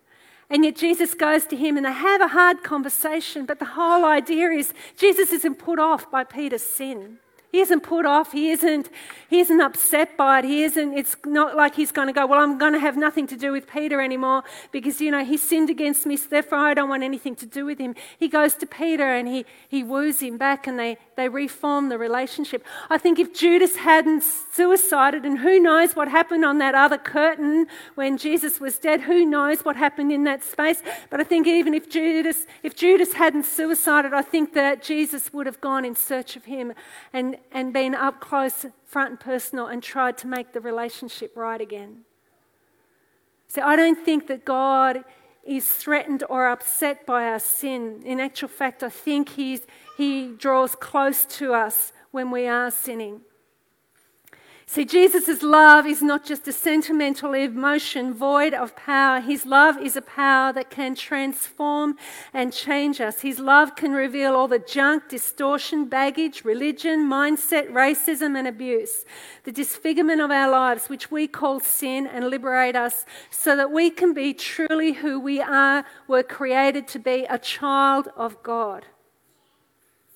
And 0.51 0.65
yet 0.65 0.77
Jesus 0.77 1.15
goes 1.15 1.47
to 1.47 1.57
him 1.57 1.77
and 1.77 1.87
they 1.87 1.93
have 1.93 2.21
a 2.21 2.29
hard 2.29 2.63
conversation. 2.63 3.47
But 3.47 3.59
the 3.59 3.65
whole 3.65 4.05
idea 4.05 4.51
is 4.51 4.73
Jesus 4.97 5.33
isn't 5.33 5.57
put 5.57 5.79
off 5.79 6.11
by 6.11 6.25
Peter's 6.25 6.63
sin. 6.63 7.19
He 7.55 7.61
isn't 7.61 7.85
put 7.85 8.05
off. 8.05 8.33
He 8.33 8.51
isn't, 8.51 8.91
he 9.31 9.39
isn't 9.39 9.61
upset 9.61 10.17
by 10.17 10.41
it. 10.41 10.45
He 10.45 10.65
isn't, 10.65 10.99
it's 10.99 11.15
not 11.25 11.55
like 11.55 11.77
he's 11.77 11.93
going 11.93 12.09
to 12.09 12.13
go, 12.13 12.27
Well, 12.27 12.41
I'm 12.41 12.59
going 12.59 12.73
to 12.73 12.81
have 12.81 12.97
nothing 12.97 13.29
to 13.29 13.37
do 13.37 13.53
with 13.53 13.69
Peter 13.69 14.01
anymore 14.01 14.43
because, 14.73 15.01
you 15.01 15.13
know, 15.13 15.25
he 15.25 15.37
sinned 15.37 15.71
against 15.71 16.05
me, 16.05 16.17
therefore 16.17 16.59
I 16.59 16.75
don't 16.75 16.89
want 16.89 17.05
anything 17.05 17.37
to 17.37 17.47
do 17.47 17.65
with 17.65 17.79
him. 17.79 17.95
He 18.19 18.27
goes 18.27 18.57
to 18.57 18.67
Peter 18.67 19.05
and 19.05 19.29
he, 19.29 19.47
he 19.69 19.85
woos 19.85 20.19
him 20.19 20.37
back 20.37 20.67
and 20.67 20.81
they, 20.81 20.99
they 21.15 21.29
reform 21.29 21.91
the 21.91 21.97
relationship. 21.97 22.65
I 22.91 22.99
think 22.99 23.21
if 23.21 23.33
Judas 23.33 23.77
hadn't 23.77 24.25
suicided, 24.25 25.25
and 25.25 25.39
who 25.39 25.61
knows 25.61 25.95
what 25.95 26.09
happened 26.09 26.45
on 26.45 26.59
that 26.59 26.75
other 26.75 26.99
curtain 26.99 27.69
when 27.95 28.19
Jesus 28.19 28.59
was 28.59 28.81
dead, 28.81 29.03
who 29.03 29.25
knows 29.25 29.65
what 29.65 29.77
happened 29.77 30.11
in 30.11 30.25
that 30.25 30.43
space. 30.43 30.83
But 31.09 31.21
I 31.21 31.23
think 31.23 31.47
even 31.47 31.73
if 31.73 31.89
Judas, 31.89 32.47
if 32.65 32.75
Judas 32.75 33.13
hadn't 33.13 33.45
suicided, 33.45 34.13
I 34.13 34.23
think 34.23 34.55
that 34.55 34.83
Jesus 34.83 35.33
would 35.33 35.47
have 35.47 35.61
gone 35.61 35.85
in 35.85 35.95
search 35.95 36.35
of 36.35 36.47
him 36.47 36.73
and, 37.13 37.37
and 37.53 37.73
been 37.73 37.95
up 37.95 38.21
close, 38.21 38.67
front 38.85 39.11
and 39.11 39.21
personal, 39.21 39.67
and 39.67 39.83
tried 39.83 40.19
to 40.19 40.27
make 40.27 40.53
the 40.53 40.61
relationship 40.61 41.37
right 41.37 41.61
again. 41.61 42.05
So 43.49 43.63
I 43.63 43.77
don't 43.77 44.05
think 44.05 44.27
that 44.27 44.45
God 44.45 45.05
is 45.45 45.69
threatened 45.69 46.25
or 46.29 46.49
upset 46.49 47.07
by 47.07 47.25
our 47.25 47.39
sin. 47.39 48.03
In 48.05 48.19
actual 48.19 48.49
fact, 48.49 48.83
I 48.83 48.89
think 48.89 49.31
he's, 49.31 49.61
he 49.97 50.29
draws 50.29 50.75
close 50.75 51.25
to 51.27 51.53
us 51.53 51.93
when 52.11 52.31
we 52.31 52.47
are 52.47 52.71
sinning. 52.71 53.21
See, 54.67 54.87
Jesus' 54.87 55.43
love 55.43 55.87
is 55.87 56.01
not 56.01 56.25
just 56.25 56.49
a 56.49 56.53
sentimental 56.53 57.35
emotion 57.35 58.15
void 58.15 58.55
of 58.55 58.75
power. 58.75 59.21
His 59.21 59.45
love 59.45 59.79
is 59.79 59.95
a 59.95 60.03
power 60.03 60.55
that 60.55 60.71
can 60.71 60.95
transform 60.95 61.97
and 62.33 62.51
change 62.51 62.99
us. 62.99 63.21
His 63.21 63.39
love 63.39 63.77
can 63.77 63.93
reveal 63.93 64.35
all 64.35 64.49
the 64.49 64.59
junk, 64.59 65.09
distortion, 65.11 65.85
baggage, 65.85 66.45
religion, 66.45 67.09
mindset, 67.09 67.71
racism, 67.71 68.39
and 68.39 68.49
abuse, 68.49 69.05
the 69.45 69.53
disfigurement 69.53 70.23
of 70.23 70.31
our 70.31 70.51
lives, 70.51 70.89
which 70.89 71.11
we 71.11 71.29
call 71.29 71.61
sin, 71.61 72.07
and 72.07 72.31
liberate 72.31 72.75
us 72.75 73.05
so 73.31 73.55
that 73.57 73.71
we 73.71 73.91
can 73.91 74.15
be 74.15 74.33
truly 74.33 74.95
who 74.95 75.21
we 75.21 75.43
are, 75.43 75.85
were 76.09 76.23
created 76.23 76.89
to 76.89 76.99
be 76.99 77.27
a 77.29 77.39
child 77.39 78.09
of 78.17 78.43
God. 78.43 78.87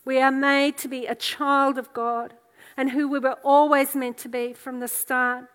We 0.07 0.23
are 0.23 0.33
made 0.33 0.79
to 0.79 0.89
be 0.89 1.07
a 1.07 1.15
child 1.15 1.77
of 1.77 1.93
God 1.93 2.33
and 2.79 2.93
who 2.93 3.09
we 3.09 3.19
were 3.19 3.37
always 3.43 3.97
meant 3.97 4.17
to 4.17 4.29
be 4.29 4.53
from 4.53 4.79
the 4.79 4.87
start. 4.87 5.47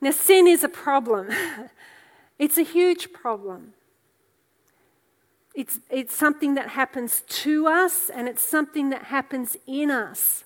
Now, 0.00 0.12
sin 0.12 0.46
is 0.46 0.62
a 0.62 0.68
problem, 0.68 1.28
it's 2.38 2.56
a 2.56 2.62
huge 2.62 3.12
problem. 3.12 3.74
It's, 5.54 5.80
it's 5.90 6.14
something 6.14 6.54
that 6.54 6.68
happens 6.68 7.22
to 7.22 7.66
us 7.66 8.10
and 8.10 8.28
it's 8.28 8.42
something 8.42 8.90
that 8.90 9.04
happens 9.04 9.56
in 9.66 9.90
us. 9.90 10.44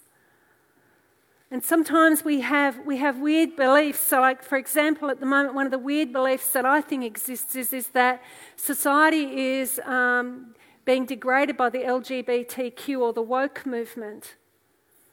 And 1.50 1.64
sometimes 1.64 2.24
we 2.24 2.42
have, 2.42 2.86
we 2.86 2.98
have 2.98 3.18
weird 3.18 3.56
beliefs. 3.56 3.98
So, 3.98 4.20
like, 4.20 4.40
for 4.40 4.56
example, 4.56 5.10
at 5.10 5.18
the 5.18 5.26
moment, 5.26 5.56
one 5.56 5.66
of 5.66 5.72
the 5.72 5.80
weird 5.80 6.12
beliefs 6.12 6.52
that 6.52 6.64
I 6.64 6.80
think 6.80 7.02
exists 7.02 7.56
is, 7.56 7.72
is 7.72 7.88
that 7.88 8.22
society 8.54 9.56
is 9.58 9.80
um, 9.84 10.54
being 10.84 11.06
degraded 11.06 11.56
by 11.56 11.70
the 11.70 11.80
LGBTQ 11.80 13.00
or 13.00 13.12
the 13.12 13.20
woke 13.20 13.66
movement. 13.66 14.36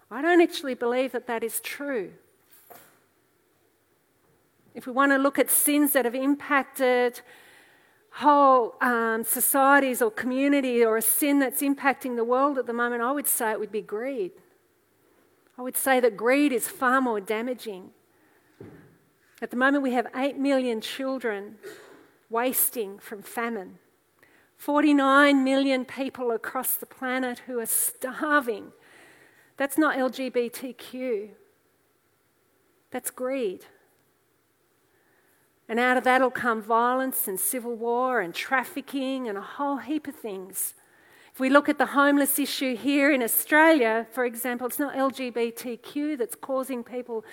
I 0.10 0.22
don't 0.22 0.42
actually 0.42 0.74
believe 0.74 1.12
that 1.12 1.28
that 1.28 1.44
is 1.44 1.60
true. 1.60 2.14
If 4.74 4.86
we 4.86 4.94
want 4.94 5.12
to 5.12 5.18
look 5.18 5.38
at 5.38 5.50
sins 5.50 5.94
that 5.94 6.06
have 6.06 6.16
impacted 6.16 7.22
whole 8.12 8.76
um, 8.80 9.24
societies 9.24 10.02
or 10.02 10.10
community 10.10 10.84
or 10.84 10.98
a 10.98 11.02
sin 11.02 11.40
that's 11.40 11.62
impacting 11.62 12.16
the 12.16 12.24
world 12.24 12.58
at 12.58 12.68
the 12.68 12.74
moment, 12.74 13.02
I 13.02 13.12
would 13.12 13.28
say 13.28 13.52
it 13.52 13.60
would 13.60 13.72
be 13.72 13.82
greed. 13.82 14.32
I 15.58 15.62
would 15.62 15.76
say 15.76 16.00
that 16.00 16.16
greed 16.16 16.54
is 16.54 16.68
far 16.68 17.02
more 17.02 17.20
damaging. 17.20 17.90
At 19.42 19.52
the 19.52 19.58
moment, 19.58 19.84
we 19.84 19.94
have 19.94 20.08
8 20.16 20.38
million 20.38 20.80
children 20.80 21.58
wasting 22.30 22.98
from 23.00 23.22
famine, 23.22 23.80
49 24.56 25.44
million 25.44 25.86
people 25.86 26.32
across 26.32 26.76
the 26.76 26.86
planet 26.86 27.40
who 27.48 27.60
are 27.60 27.66
starving 27.66 28.72
that's 29.58 29.78
not 29.78 29.98
LGBTQ. 29.98 31.30
That's 32.92 33.12
greed. 33.12 33.66
And 35.68 35.80
out 35.80 35.98
of 35.98 36.04
that'll 36.06 36.32
come 36.32 36.62
violence 36.62 37.28
and 37.28 37.40
civil 37.40 37.76
war 37.76 38.22
and 38.22 38.34
trafficking 38.34 39.28
and 39.28 39.38
a 39.38 39.42
whole 39.42 39.78
heap 39.78 40.08
of 40.08 40.16
things. 40.16 40.76
If 41.34 41.40
we 41.40 41.50
look 41.50 41.68
at 41.68 41.78
the 41.78 41.88
homeless 41.88 42.40
issue 42.40 42.76
here 42.76 43.12
in 43.12 43.22
Australia, 43.22 44.08
for 44.12 44.26
example, 44.26 44.68
it's 44.68 44.80
not 44.80 44.96
LGBTQ 44.96 46.18
that's 46.18 46.36
causing 46.36 46.84
people 46.84 47.26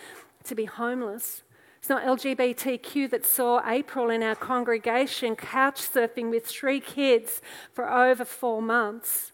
to 0.45 0.54
be 0.54 0.64
homeless. 0.64 1.43
It's 1.78 1.88
not 1.88 2.02
LGBTQ 2.02 3.11
that 3.11 3.25
saw 3.25 3.62
April 3.66 4.11
in 4.11 4.23
our 4.23 4.35
congregation 4.35 5.37
couch 5.37 5.81
surfing 5.81 6.31
with 6.31 6.47
three 6.47 6.81
kids 6.81 7.40
for 7.73 7.90
over 7.90 8.25
four 8.25 8.61
months. 8.61 9.33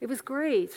It 0.00 0.08
was 0.08 0.20
greed. 0.20 0.70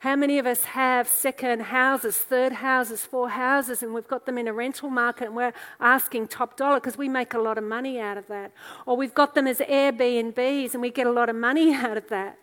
How 0.00 0.14
many 0.14 0.38
of 0.38 0.46
us 0.46 0.64
have 0.64 1.08
second 1.08 1.62
houses, 1.62 2.18
third 2.18 2.52
houses, 2.52 3.06
four 3.06 3.30
houses, 3.30 3.82
and 3.82 3.94
we've 3.94 4.06
got 4.06 4.26
them 4.26 4.36
in 4.36 4.46
a 4.46 4.52
rental 4.52 4.90
market 4.90 5.26
and 5.26 5.36
we're 5.36 5.54
asking 5.80 6.28
top 6.28 6.56
dollar 6.56 6.80
because 6.80 6.98
we 6.98 7.08
make 7.08 7.32
a 7.32 7.38
lot 7.38 7.56
of 7.56 7.64
money 7.64 7.98
out 7.98 8.18
of 8.18 8.26
that? 8.26 8.52
Or 8.84 8.96
we've 8.96 9.14
got 9.14 9.34
them 9.34 9.46
as 9.46 9.58
Airbnbs 9.60 10.74
and 10.74 10.82
we 10.82 10.90
get 10.90 11.06
a 11.06 11.10
lot 11.10 11.30
of 11.30 11.36
money 11.36 11.72
out 11.74 11.96
of 11.96 12.08
that. 12.08 12.38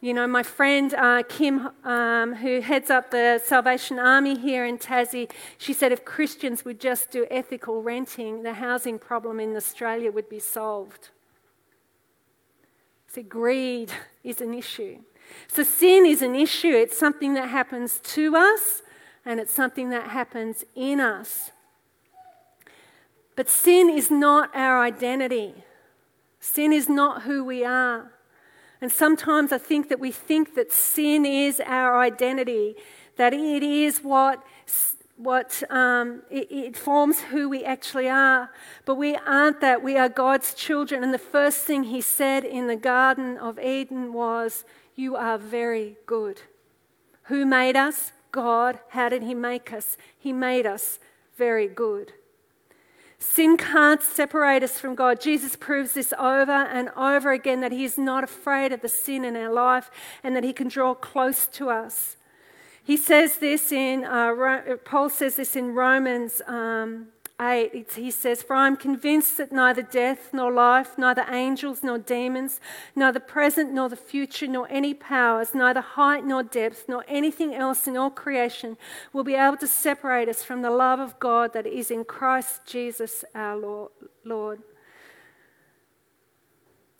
You 0.00 0.12
know, 0.12 0.26
my 0.26 0.42
friend 0.42 0.92
uh, 0.92 1.22
Kim, 1.26 1.70
um, 1.82 2.34
who 2.34 2.60
heads 2.60 2.90
up 2.90 3.10
the 3.10 3.40
Salvation 3.42 3.98
Army 3.98 4.36
here 4.36 4.66
in 4.66 4.76
Tassie, 4.76 5.30
she 5.56 5.72
said 5.72 5.92
if 5.92 6.04
Christians 6.04 6.62
would 6.64 6.78
just 6.78 7.10
do 7.10 7.26
ethical 7.30 7.80
renting, 7.80 8.42
the 8.42 8.52
housing 8.54 8.98
problem 8.98 9.40
in 9.40 9.56
Australia 9.56 10.12
would 10.12 10.28
be 10.28 10.40
solved. 10.40 11.08
See, 13.06 13.22
greed 13.22 13.92
is 14.24 14.42
an 14.42 14.52
issue. 14.52 14.98
So 15.48 15.62
sin 15.62 16.06
is 16.06 16.22
an 16.22 16.34
issue. 16.34 16.72
It's 16.72 16.98
something 16.98 17.34
that 17.34 17.48
happens 17.48 18.00
to 18.00 18.36
us 18.36 18.82
and 19.24 19.40
it's 19.40 19.52
something 19.52 19.90
that 19.90 20.08
happens 20.08 20.64
in 20.74 21.00
us. 21.00 21.50
But 23.36 23.48
sin 23.48 23.90
is 23.90 24.10
not 24.10 24.54
our 24.54 24.82
identity. 24.82 25.54
Sin 26.40 26.72
is 26.72 26.88
not 26.88 27.22
who 27.22 27.44
we 27.44 27.64
are. 27.64 28.12
And 28.80 28.92
sometimes 28.92 29.50
I 29.50 29.58
think 29.58 29.88
that 29.88 29.98
we 29.98 30.12
think 30.12 30.54
that 30.56 30.70
sin 30.70 31.24
is 31.24 31.60
our 31.64 31.98
identity, 31.98 32.76
that 33.16 33.32
it 33.32 33.62
is 33.62 34.00
what, 34.00 34.44
what 35.16 35.62
um, 35.70 36.22
it, 36.30 36.50
it 36.50 36.76
forms 36.76 37.22
who 37.22 37.48
we 37.48 37.64
actually 37.64 38.08
are. 38.08 38.50
But 38.84 38.96
we 38.96 39.16
aren't 39.16 39.60
that. 39.62 39.82
We 39.82 39.96
are 39.96 40.08
God's 40.08 40.52
children. 40.52 41.02
And 41.02 41.14
the 41.14 41.18
first 41.18 41.64
thing 41.64 41.84
He 41.84 42.02
said 42.02 42.44
in 42.44 42.66
the 42.66 42.76
Garden 42.76 43.38
of 43.38 43.58
Eden 43.58 44.12
was, 44.12 44.64
you 44.94 45.16
are 45.16 45.38
very 45.38 45.96
good. 46.06 46.42
Who 47.24 47.46
made 47.46 47.76
us? 47.76 48.12
God. 48.32 48.78
How 48.90 49.08
did 49.08 49.22
He 49.22 49.34
make 49.34 49.72
us? 49.72 49.96
He 50.18 50.32
made 50.32 50.66
us 50.66 50.98
very 51.36 51.68
good. 51.68 52.12
Sin 53.18 53.56
can't 53.56 54.02
separate 54.02 54.62
us 54.62 54.78
from 54.78 54.94
God. 54.94 55.20
Jesus 55.20 55.56
proves 55.56 55.94
this 55.94 56.12
over 56.18 56.52
and 56.52 56.90
over 56.96 57.32
again 57.32 57.60
that 57.60 57.72
He 57.72 57.84
is 57.84 57.96
not 57.96 58.24
afraid 58.24 58.72
of 58.72 58.82
the 58.82 58.88
sin 58.88 59.24
in 59.24 59.36
our 59.36 59.52
life 59.52 59.90
and 60.22 60.36
that 60.36 60.44
He 60.44 60.52
can 60.52 60.68
draw 60.68 60.94
close 60.94 61.46
to 61.48 61.70
us. 61.70 62.16
He 62.82 62.98
says 62.98 63.38
this 63.38 63.72
in, 63.72 64.04
uh, 64.04 64.76
Paul 64.84 65.08
says 65.08 65.36
this 65.36 65.56
in 65.56 65.74
Romans 65.74 66.42
um, 66.46 67.08
8, 67.52 67.92
he 67.92 68.10
says, 68.10 68.42
For 68.42 68.54
I 68.54 68.66
am 68.66 68.76
convinced 68.76 69.36
that 69.36 69.52
neither 69.52 69.82
death 69.82 70.30
nor 70.32 70.52
life, 70.52 70.96
neither 70.96 71.24
angels 71.28 71.82
nor 71.82 71.98
demons, 71.98 72.60
neither 72.96 73.20
present 73.20 73.72
nor 73.72 73.88
the 73.88 73.96
future, 73.96 74.46
nor 74.46 74.66
any 74.70 74.94
powers, 74.94 75.54
neither 75.54 75.80
height 75.80 76.24
nor 76.24 76.42
depth, 76.42 76.86
nor 76.88 77.04
anything 77.08 77.54
else 77.54 77.86
in 77.86 77.96
all 77.96 78.10
creation 78.10 78.76
will 79.12 79.24
be 79.24 79.34
able 79.34 79.56
to 79.58 79.66
separate 79.66 80.28
us 80.28 80.42
from 80.42 80.62
the 80.62 80.70
love 80.70 81.00
of 81.00 81.18
God 81.18 81.52
that 81.52 81.66
is 81.66 81.90
in 81.90 82.04
Christ 82.04 82.62
Jesus 82.66 83.24
our 83.34 83.90
Lord. 84.24 84.62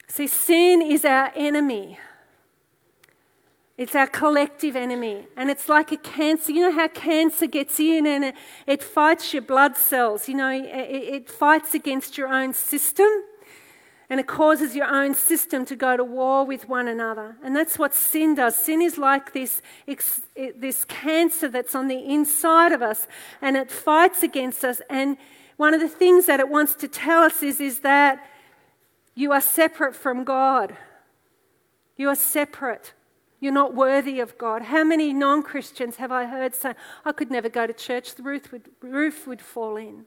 See, 0.09 0.27
sin 0.27 0.83
is 0.83 1.05
our 1.05 1.33
enemy. 1.35 1.99
It's 3.77 3.97
our 3.97 4.07
collective 4.07 4.77
enemy. 4.77 5.27
And 5.37 5.51
it's 5.51 5.69
like 5.69 5.91
a 5.91 5.97
cancer. 5.97 6.53
You 6.53 6.71
know 6.71 6.73
how 6.73 6.89
cancer 6.89 7.47
gets 7.47 7.81
in 7.81 8.07
and 8.07 8.25
it, 8.25 8.35
it 8.67 8.83
fights 8.83 9.33
your 9.33 9.43
blood 9.43 9.77
cells? 9.77 10.29
You 10.29 10.37
know, 10.37 10.51
it, 10.51 10.65
it 10.65 11.31
fights 11.31 11.75
against 11.75 12.17
your 12.17 12.29
own 12.29 12.55
system 12.55 13.09
and 14.09 14.21
it 14.21 14.29
causes 14.29 14.77
your 14.77 14.87
own 14.87 15.15
system 15.15 15.65
to 15.65 15.75
go 15.75 15.97
to 15.97 16.05
war 16.05 16.45
with 16.45 16.69
one 16.69 16.87
another. 16.87 17.37
And 17.43 17.57
that's 17.57 17.77
what 17.79 17.95
sin 17.95 18.37
does. 18.37 18.55
Sin 18.55 18.81
is 18.81 18.97
like 18.97 19.33
this, 19.33 19.61
this 20.37 20.85
cancer 20.85 21.49
that's 21.49 21.75
on 21.75 21.89
the 21.89 21.99
inside 21.99 22.71
of 22.71 22.81
us 22.81 23.09
and 23.43 23.57
it 23.57 23.73
fights 23.73 24.23
against 24.23 24.65
us. 24.65 24.83
And 24.89 25.17
one 25.57 25.75
of 25.75 25.81
the 25.81 25.89
things 25.89 26.27
that 26.27 26.39
it 26.39 26.49
wants 26.49 26.75
to 26.77 26.87
tell 26.87 27.23
us 27.23 27.43
is, 27.43 27.61
is 27.61 27.81
that 27.81 28.25
you 29.17 29.33
are 29.33 29.41
separate 29.41 29.97
from 29.97 30.23
God. 30.23 30.77
You 31.97 32.09
are 32.09 32.17
separate. 32.17 32.93
You're 33.41 33.53
not 33.53 33.75
worthy 33.75 34.21
of 34.21 34.39
God. 34.39 34.63
How 34.63 34.85
many 34.85 35.13
non 35.13 35.43
Christians 35.43 35.97
have 35.97 36.13
I 36.13 36.27
heard 36.27 36.55
say, 36.55 36.75
I 37.05 37.13
could 37.13 37.31
never 37.31 37.49
go 37.49 37.67
to 37.67 37.73
church, 37.73 38.15
the 38.15 38.23
roof 38.23 38.53
would, 38.53 38.71
roof 38.81 39.27
would 39.27 39.43
fall 39.43 39.77
in? 39.77 40.07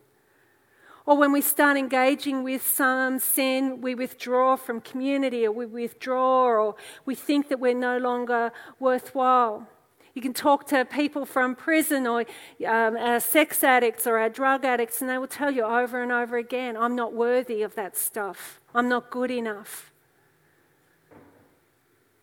Or 1.06 1.16
when 1.16 1.32
we 1.32 1.40
start 1.40 1.78
engaging 1.78 2.44
with 2.44 2.68
some 2.68 3.20
sin, 3.20 3.80
we 3.80 3.96
withdraw 3.96 4.58
from 4.58 4.82
community 4.82 5.46
or 5.46 5.54
we 5.54 5.66
withdraw 5.66 6.48
or 6.48 6.76
we 7.06 7.16
think 7.16 7.48
that 7.48 7.62
we're 7.62 7.74
no 7.74 7.98
longer 7.98 8.52
worthwhile. 8.78 9.68
You 10.14 10.22
can 10.22 10.34
talk 10.34 10.68
to 10.68 10.84
people 10.84 11.26
from 11.26 11.56
prison 11.56 12.08
or 12.08 12.26
um, 12.68 12.98
our 12.98 13.20
sex 13.20 13.64
addicts 13.64 14.06
or 14.06 14.18
our 14.18 14.30
drug 14.30 14.66
addicts, 14.66 15.00
and 15.00 15.10
they 15.10 15.18
will 15.18 15.28
tell 15.28 15.52
you 15.52 15.64
over 15.64 16.02
and 16.02 16.12
over 16.12 16.38
again, 16.38 16.76
I'm 16.76 16.96
not 16.96 17.14
worthy 17.14 17.62
of 17.62 17.76
that 17.76 17.96
stuff. 17.96 18.60
I'm 18.74 18.90
not 18.90 19.12
good 19.12 19.32
enough. 19.32 19.94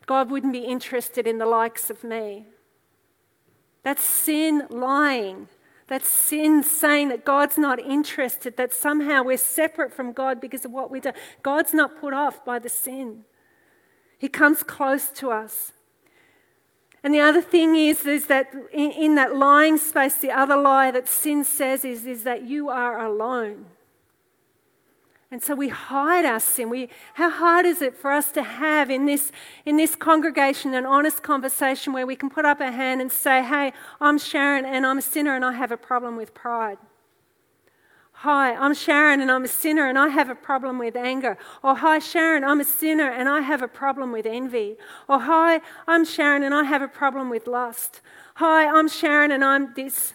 God 0.07 0.31
wouldn't 0.31 0.53
be 0.53 0.65
interested 0.65 1.27
in 1.27 1.39
the 1.39 1.47
likes 1.47 1.91
of 1.91 2.05
me. 2.05 2.47
That's 3.83 4.03
sin 4.03 4.67
lying. 4.71 5.49
That's 5.87 6.09
sin 6.09 6.63
saying 6.63 7.09
that 7.11 7.25
God's 7.25 7.59
not 7.59 7.79
interested, 7.79 8.57
that 8.57 8.73
somehow 8.73 9.23
we're 9.23 9.37
separate 9.37 9.93
from 9.93 10.13
God 10.13 10.41
because 10.41 10.65
of 10.65 10.71
what 10.71 10.91
we 10.91 10.99
do. 10.99 11.13
God's 11.43 11.75
not 11.75 12.01
put 12.01 12.15
off 12.15 12.45
by 12.45 12.59
the 12.59 12.71
sin, 12.71 13.25
He 14.19 14.29
comes 14.29 14.63
close 14.63 15.09
to 15.11 15.31
us. 15.31 15.73
And 17.03 17.13
the 17.13 17.21
other 17.21 17.43
thing 17.43 17.77
is, 17.77 18.07
is 18.07 18.29
that 18.29 18.55
in, 18.73 18.91
in 18.93 19.15
that 19.17 19.37
lying 19.37 19.77
space, 19.77 20.17
the 20.17 20.31
other 20.31 20.57
lie 20.57 20.91
that 20.91 21.07
sin 21.07 21.45
says 21.45 21.85
is, 21.85 22.07
is 22.07 22.25
that 22.25 22.45
you 22.45 22.71
are 22.71 22.99
alone. 23.05 23.67
And 25.35 25.43
so 25.43 25.57
we 25.57 25.69
hide 25.69 26.25
our 26.25 26.39
sin. 26.39 26.71
We, 26.71 26.89
how 27.15 27.29
hard 27.29 27.67
is 27.67 27.83
it 27.83 27.97
for 27.97 28.13
us 28.13 28.31
to 28.31 28.43
have 28.45 28.89
in 28.89 29.05
this, 29.05 29.33
in 29.67 29.77
this 29.77 29.97
congregation 29.97 30.75
an 30.75 30.87
honest 30.87 31.25
conversation 31.25 31.93
where 31.93 32.07
we 32.07 32.15
can 32.15 32.31
put 32.31 32.45
up 32.45 32.61
a 32.61 32.71
hand 32.71 33.01
and 33.01 33.11
say, 33.11 33.43
Hey, 33.43 33.73
I'm 34.01 34.17
Sharon 34.17 34.65
and 34.65 34.87
I'm 34.87 34.99
a 34.99 35.03
sinner 35.03 35.35
and 35.35 35.45
I 35.45 35.55
have 35.55 35.73
a 35.73 35.77
problem 35.77 36.17
with 36.17 36.35
pride? 36.35 36.79
Hi, 38.13 38.55
I'm 38.55 38.75
Sharon 38.75 39.21
and 39.21 39.29
I'm 39.29 39.43
a 39.43 39.49
sinner 39.49 39.89
and 39.89 39.99
I 39.99 40.07
have 40.07 40.31
a 40.31 40.37
problem 40.37 40.79
with 40.79 40.95
anger. 40.95 41.37
Or, 41.65 41.75
Hi, 41.75 41.99
Sharon, 41.99 42.45
I'm 42.45 42.61
a 42.61 42.65
sinner 42.65 43.11
and 43.11 43.29
I 43.29 43.41
have 43.41 43.61
a 43.61 43.67
problem 43.67 44.13
with 44.13 44.27
envy. 44.27 44.77
Or, 45.09 45.19
Hi, 45.19 45.61
I'm 45.89 46.05
Sharon 46.05 46.45
and 46.45 46.55
I 46.55 46.63
have 46.63 46.81
a 46.81 46.87
problem 46.87 47.29
with 47.29 47.49
lust. 47.49 48.03
Hi, 48.37 48.69
I'm 48.69 48.87
Sharon 48.87 49.33
and 49.33 49.45
I'm 49.45 49.75
this. 49.75 50.15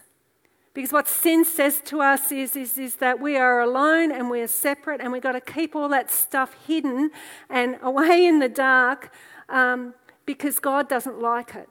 Because 0.79 0.93
what 0.93 1.09
sin 1.09 1.43
says 1.43 1.81
to 1.87 1.99
us 1.99 2.31
is, 2.31 2.55
is, 2.55 2.77
is 2.77 2.95
that 2.95 3.19
we 3.19 3.35
are 3.35 3.59
alone 3.59 4.13
and 4.13 4.29
we 4.29 4.39
are 4.39 4.47
separate, 4.47 5.01
and 5.01 5.11
we've 5.11 5.21
got 5.21 5.33
to 5.33 5.41
keep 5.41 5.75
all 5.75 5.89
that 5.89 6.09
stuff 6.09 6.55
hidden 6.65 7.11
and 7.49 7.77
away 7.81 8.25
in 8.25 8.39
the 8.39 8.47
dark 8.47 9.11
um, 9.49 9.93
because 10.25 10.59
God 10.59 10.87
doesn't 10.87 11.19
like 11.19 11.53
it. 11.53 11.67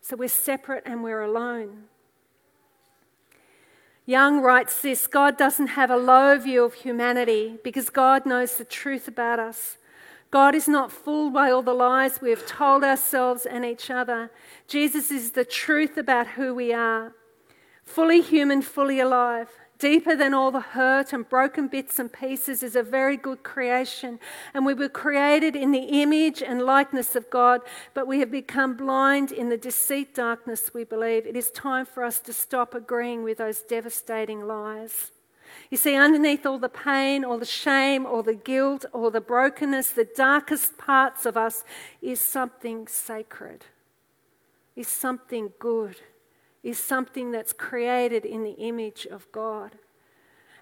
So 0.00 0.16
we're 0.16 0.28
separate 0.28 0.82
and 0.84 1.04
we're 1.04 1.22
alone. 1.22 1.84
Young 4.06 4.40
writes 4.40 4.82
this 4.82 5.06
God 5.06 5.38
doesn't 5.38 5.68
have 5.68 5.92
a 5.92 5.96
low 5.96 6.36
view 6.36 6.64
of 6.64 6.74
humanity 6.74 7.58
because 7.62 7.90
God 7.90 8.26
knows 8.26 8.56
the 8.56 8.64
truth 8.64 9.06
about 9.06 9.38
us. 9.38 9.78
God 10.32 10.56
is 10.56 10.66
not 10.66 10.90
fooled 10.90 11.32
by 11.32 11.52
all 11.52 11.62
the 11.62 11.74
lies 11.74 12.20
we 12.20 12.30
have 12.30 12.44
told 12.44 12.82
ourselves 12.82 13.46
and 13.46 13.64
each 13.64 13.88
other. 13.88 14.32
Jesus 14.66 15.12
is 15.12 15.30
the 15.30 15.44
truth 15.44 15.96
about 15.96 16.26
who 16.26 16.52
we 16.52 16.72
are 16.72 17.14
fully 17.90 18.20
human, 18.20 18.62
fully 18.62 19.00
alive. 19.00 19.48
Deeper 19.78 20.14
than 20.14 20.34
all 20.34 20.50
the 20.50 20.60
hurt 20.60 21.12
and 21.12 21.26
broken 21.28 21.66
bits 21.66 21.98
and 21.98 22.12
pieces 22.12 22.62
is 22.62 22.76
a 22.76 22.82
very 22.82 23.16
good 23.16 23.42
creation. 23.42 24.20
And 24.52 24.66
we 24.66 24.74
were 24.74 24.90
created 24.90 25.56
in 25.56 25.72
the 25.72 26.02
image 26.02 26.42
and 26.42 26.62
likeness 26.62 27.16
of 27.16 27.30
God, 27.30 27.62
but 27.94 28.06
we 28.06 28.20
have 28.20 28.30
become 28.30 28.76
blind 28.76 29.32
in 29.32 29.48
the 29.48 29.56
deceit 29.56 30.14
darkness 30.14 30.74
we 30.74 30.84
believe. 30.84 31.26
It 31.26 31.34
is 31.34 31.50
time 31.50 31.86
for 31.86 32.04
us 32.04 32.20
to 32.20 32.32
stop 32.32 32.74
agreeing 32.74 33.24
with 33.24 33.38
those 33.38 33.62
devastating 33.62 34.46
lies. 34.46 35.12
You 35.70 35.78
see, 35.78 35.96
underneath 35.96 36.44
all 36.44 36.58
the 36.58 36.68
pain, 36.68 37.24
all 37.24 37.38
the 37.38 37.46
shame, 37.46 38.04
all 38.04 38.22
the 38.22 38.34
guilt, 38.34 38.84
all 38.92 39.10
the 39.10 39.20
brokenness, 39.20 39.90
the 39.90 40.08
darkest 40.16 40.76
parts 40.76 41.24
of 41.24 41.36
us 41.36 41.64
is 42.02 42.20
something 42.20 42.86
sacred, 42.86 43.64
is 44.76 44.88
something 44.88 45.52
good 45.58 45.96
is 46.62 46.78
something 46.78 47.30
that's 47.30 47.52
created 47.52 48.24
in 48.24 48.44
the 48.44 48.52
image 48.52 49.06
of 49.06 49.30
God. 49.32 49.76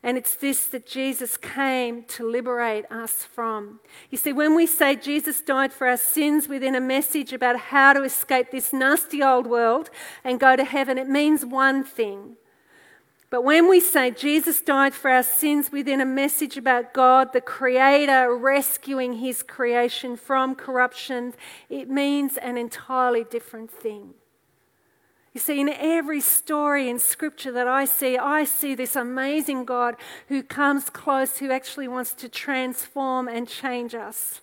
And 0.02 0.16
it's 0.16 0.37
this 0.37 0.66
that 0.68 0.87
Jesus 0.87 1.37
came 1.37 2.04
to 2.04 2.28
liberate 2.28 2.90
us 2.90 3.24
from. 3.24 3.80
You 4.11 4.18
see, 4.18 4.32
when 4.32 4.54
we 4.54 4.66
say 4.66 4.94
Jesus 4.94 5.40
died 5.40 5.72
for 5.72 5.88
our 5.88 5.96
sins 5.96 6.46
within 6.46 6.76
a 6.76 6.80
message 6.80 7.32
about 7.32 7.58
how 7.58 7.92
to 7.94 8.04
escape 8.04 8.50
this 8.50 8.72
nasty 8.72 9.22
old 9.22 9.46
world 9.48 9.90
and 10.22 10.38
go 10.38 10.54
to 10.54 10.64
heaven, 10.64 10.98
it 10.98 11.08
means 11.08 11.44
one 11.44 11.82
thing. 11.82 12.37
But 13.30 13.44
when 13.44 13.68
we 13.68 13.80
say 13.80 14.11
Jesus 14.11 14.61
died 14.62 14.94
for 14.94 15.11
our 15.11 15.22
sins 15.22 15.70
within 15.70 16.00
a 16.00 16.06
message 16.06 16.56
about 16.56 16.94
God, 16.94 17.32
the 17.32 17.42
Creator, 17.42 18.34
rescuing 18.37 19.14
His 19.14 19.42
creation 19.42 20.16
from 20.16 20.54
corruption, 20.54 21.34
it 21.68 21.90
means 21.90 22.38
an 22.38 22.56
entirely 22.56 23.24
different 23.24 23.70
thing. 23.70 24.14
You 25.38 25.40
see, 25.40 25.61
in 25.61 25.68
every 25.68 26.20
story 26.20 26.88
in 26.88 26.98
Scripture 26.98 27.53
that 27.53 27.68
I 27.68 27.85
see, 27.85 28.18
I 28.18 28.42
see 28.42 28.74
this 28.74 28.96
amazing 28.96 29.66
God 29.66 29.94
who 30.27 30.42
comes 30.42 30.90
close, 30.90 31.38
who 31.38 31.53
actually 31.53 31.87
wants 31.87 32.12
to 32.14 32.29
transform 32.29 33.29
and 33.29 33.46
change 33.46 33.94
us, 33.94 34.40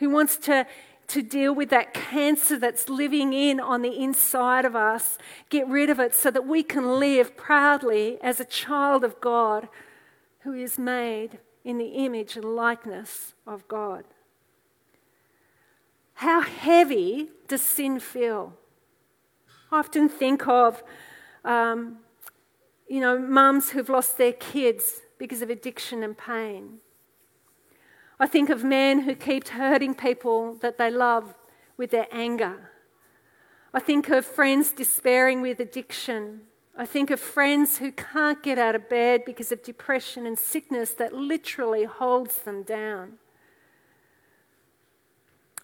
who 0.00 0.10
wants 0.10 0.36
to, 0.36 0.66
to 1.06 1.22
deal 1.22 1.54
with 1.54 1.70
that 1.70 1.94
cancer 1.94 2.58
that's 2.58 2.90
living 2.90 3.32
in 3.32 3.58
on 3.58 3.80
the 3.80 3.98
inside 3.98 4.66
of 4.66 4.76
us, 4.76 5.16
get 5.48 5.66
rid 5.66 5.88
of 5.88 5.98
it 5.98 6.14
so 6.14 6.30
that 6.30 6.46
we 6.46 6.62
can 6.62 7.00
live 7.00 7.34
proudly 7.34 8.18
as 8.20 8.40
a 8.40 8.44
child 8.44 9.02
of 9.02 9.18
God 9.18 9.70
who 10.40 10.52
is 10.52 10.76
made 10.76 11.38
in 11.64 11.78
the 11.78 12.04
image 12.04 12.36
and 12.36 12.44
likeness 12.44 13.32
of 13.46 13.66
God. 13.66 14.04
How 16.16 16.42
heavy 16.42 17.30
does 17.48 17.62
sin 17.62 17.98
feel? 17.98 18.58
I 19.74 19.78
often 19.78 20.08
think 20.08 20.46
of, 20.46 20.84
um, 21.44 21.96
you 22.88 23.00
know, 23.00 23.18
mums 23.18 23.70
who've 23.70 23.88
lost 23.88 24.18
their 24.18 24.32
kids 24.32 25.00
because 25.18 25.42
of 25.42 25.50
addiction 25.50 26.04
and 26.04 26.16
pain. 26.16 26.78
I 28.20 28.28
think 28.28 28.50
of 28.50 28.62
men 28.62 29.00
who 29.00 29.16
keep 29.16 29.48
hurting 29.48 29.96
people 29.96 30.54
that 30.60 30.78
they 30.78 30.92
love 30.92 31.34
with 31.76 31.90
their 31.90 32.06
anger. 32.12 32.70
I 33.72 33.80
think 33.80 34.08
of 34.10 34.24
friends 34.24 34.70
despairing 34.70 35.42
with 35.42 35.58
addiction. 35.58 36.42
I 36.78 36.86
think 36.86 37.10
of 37.10 37.18
friends 37.18 37.78
who 37.78 37.90
can't 37.90 38.40
get 38.44 38.58
out 38.58 38.76
of 38.76 38.88
bed 38.88 39.24
because 39.26 39.50
of 39.50 39.64
depression 39.64 40.24
and 40.24 40.38
sickness 40.38 40.90
that 40.92 41.12
literally 41.12 41.82
holds 41.82 42.38
them 42.42 42.62
down. 42.62 43.14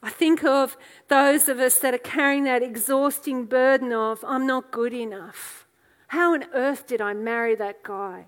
I 0.03 0.11
think 0.11 0.45
of 0.45 0.77
those 1.09 1.49
of 1.49 1.59
us 1.59 1.79
that 1.79 1.93
are 1.93 1.99
carrying 1.99 2.45
that 2.45 2.63
exhausting 2.63 3.45
burden 3.45 3.93
of, 3.93 4.25
I'm 4.27 4.47
not 4.47 4.71
good 4.71 4.95
enough. 4.95 5.67
How 6.09 6.33
on 6.33 6.45
earth 6.55 6.87
did 6.87 7.01
I 7.01 7.13
marry 7.13 7.55
that 7.57 7.83
guy? 7.83 8.27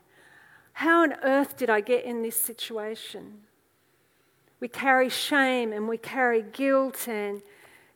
How 0.74 1.02
on 1.02 1.14
earth 1.22 1.56
did 1.56 1.70
I 1.70 1.80
get 1.80 2.04
in 2.04 2.22
this 2.22 2.38
situation? 2.38 3.40
We 4.61 4.68
carry 4.68 5.08
shame 5.08 5.72
and 5.72 5.88
we 5.88 5.98
carry 5.98 6.42
guilt, 6.42 7.08
and 7.08 7.42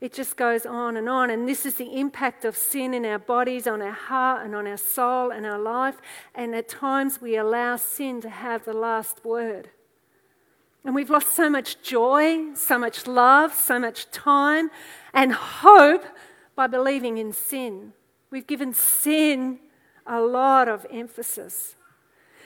it 0.01 0.13
just 0.13 0.37
goes 0.37 0.67
on 0.67 0.97
and 0.97 1.09
on. 1.09 1.31
And 1.31 1.49
this 1.49 1.65
is 1.65 1.77
the 1.77 1.99
impact 2.01 2.45
of 2.45 2.57
sin 2.57 2.95
in 2.95 3.05
our 3.05 3.19
bodies, 3.19 3.67
on 3.67 3.81
our 3.81 3.93
heart, 3.93 4.45
and 4.45 4.55
on 4.55 4.67
our 4.67 4.77
soul 4.77 5.31
and 5.31 5.47
our 5.47 5.59
life. 5.59 5.97
And 6.35 6.55
at 6.55 6.69
times 6.69 7.21
we 7.21 7.37
allow 7.37 7.77
sin 7.77 8.21
to 8.23 8.29
have 8.31 8.65
the 8.65 8.73
last 8.73 9.25
word. 9.25 9.71
And 10.87 10.95
we've 10.95 11.11
lost 11.11 11.35
so 11.35 11.51
much 11.51 11.83
joy, 11.83 12.55
so 12.55 12.79
much 12.79 13.09
love, 13.09 13.53
so 13.53 13.81
much 13.81 14.09
time, 14.13 14.71
and 15.13 15.33
hope 15.33 16.05
by 16.55 16.69
believing 16.69 17.19
in 17.19 17.33
sin. 17.33 17.93
We've 18.31 18.47
given 18.47 18.73
sin 18.73 19.59
a 20.07 20.21
lot 20.21 20.69
of 20.69 20.87
emphasis. 20.89 21.75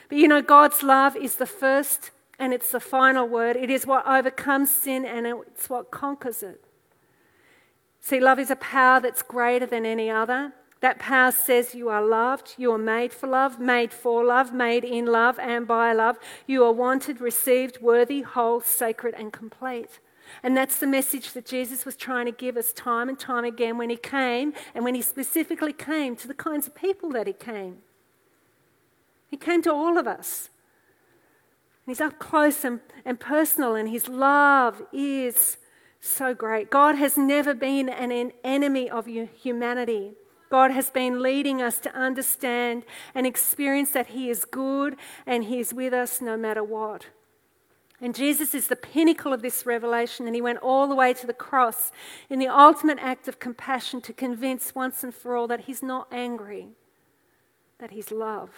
But 0.08 0.16
you 0.16 0.26
know, 0.26 0.40
God's 0.40 0.82
love 0.82 1.16
is 1.16 1.36
the 1.36 1.44
first 1.44 2.12
and 2.38 2.54
it's 2.54 2.72
the 2.72 2.80
final 2.80 3.28
word. 3.28 3.56
It 3.56 3.68
is 3.68 3.86
what 3.86 4.06
overcomes 4.06 4.74
sin 4.74 5.04
and 5.04 5.26
it's 5.26 5.68
what 5.68 5.90
conquers 5.90 6.42
it. 6.42 6.64
See, 8.00 8.20
love 8.20 8.38
is 8.38 8.50
a 8.50 8.56
power 8.56 9.00
that's 9.00 9.20
greater 9.20 9.66
than 9.66 9.84
any 9.84 10.08
other. 10.08 10.54
That 10.80 10.98
power 10.98 11.30
says 11.30 11.74
you 11.74 11.90
are 11.90 12.02
loved, 12.02 12.54
you 12.56 12.72
are 12.72 12.78
made 12.78 13.12
for 13.12 13.26
love, 13.26 13.60
made 13.60 13.92
for 13.92 14.24
love, 14.24 14.54
made 14.54 14.82
in 14.82 15.04
love 15.04 15.38
and 15.38 15.66
by 15.66 15.92
love. 15.92 16.18
You 16.46 16.64
are 16.64 16.72
wanted, 16.72 17.20
received, 17.20 17.82
worthy, 17.82 18.22
whole, 18.22 18.62
sacred, 18.62 19.14
and 19.18 19.30
complete. 19.30 20.00
And 20.42 20.56
that's 20.56 20.78
the 20.78 20.86
message 20.86 21.32
that 21.32 21.44
Jesus 21.44 21.84
was 21.84 21.96
trying 21.96 22.24
to 22.26 22.32
give 22.32 22.56
us 22.56 22.72
time 22.72 23.08
and 23.10 23.18
time 23.18 23.44
again 23.44 23.76
when 23.76 23.90
he 23.90 23.96
came, 23.96 24.54
and 24.74 24.84
when 24.84 24.94
he 24.94 25.02
specifically 25.02 25.72
came 25.72 26.16
to 26.16 26.28
the 26.28 26.34
kinds 26.34 26.66
of 26.66 26.74
people 26.74 27.10
that 27.10 27.26
he 27.26 27.34
came. 27.34 27.78
He 29.28 29.36
came 29.36 29.60
to 29.62 29.72
all 29.72 29.98
of 29.98 30.06
us. 30.06 30.48
And 31.84 31.94
he's 31.94 32.00
up 32.00 32.18
close 32.18 32.64
and, 32.64 32.80
and 33.04 33.20
personal, 33.20 33.74
and 33.74 33.88
his 33.88 34.08
love 34.08 34.82
is 34.92 35.58
So 36.00 36.32
great. 36.34 36.70
God 36.70 36.96
has 36.96 37.18
never 37.18 37.52
been 37.52 37.90
an 37.90 38.32
enemy 38.42 38.88
of 38.88 39.06
humanity. 39.06 40.12
God 40.50 40.72
has 40.72 40.90
been 40.90 41.22
leading 41.22 41.62
us 41.62 41.78
to 41.78 41.94
understand 41.94 42.84
and 43.14 43.26
experience 43.26 43.90
that 43.90 44.08
He 44.08 44.28
is 44.28 44.44
good 44.44 44.96
and 45.24 45.44
He 45.44 45.60
is 45.60 45.72
with 45.72 45.94
us 45.94 46.20
no 46.20 46.36
matter 46.36 46.62
what. 46.62 47.06
And 48.02 48.14
Jesus 48.14 48.54
is 48.54 48.68
the 48.68 48.76
pinnacle 48.76 49.32
of 49.32 49.42
this 49.42 49.66
revelation, 49.66 50.26
and 50.26 50.34
He 50.34 50.40
went 50.40 50.58
all 50.58 50.88
the 50.88 50.94
way 50.94 51.12
to 51.14 51.26
the 51.26 51.32
cross 51.32 51.92
in 52.28 52.38
the 52.38 52.48
ultimate 52.48 52.98
act 53.00 53.28
of 53.28 53.38
compassion 53.38 54.00
to 54.02 54.12
convince 54.12 54.74
once 54.74 55.04
and 55.04 55.14
for 55.14 55.36
all 55.36 55.46
that 55.46 55.62
He's 55.62 55.82
not 55.82 56.08
angry, 56.10 56.68
that 57.78 57.90
He's 57.90 58.10
love. 58.10 58.50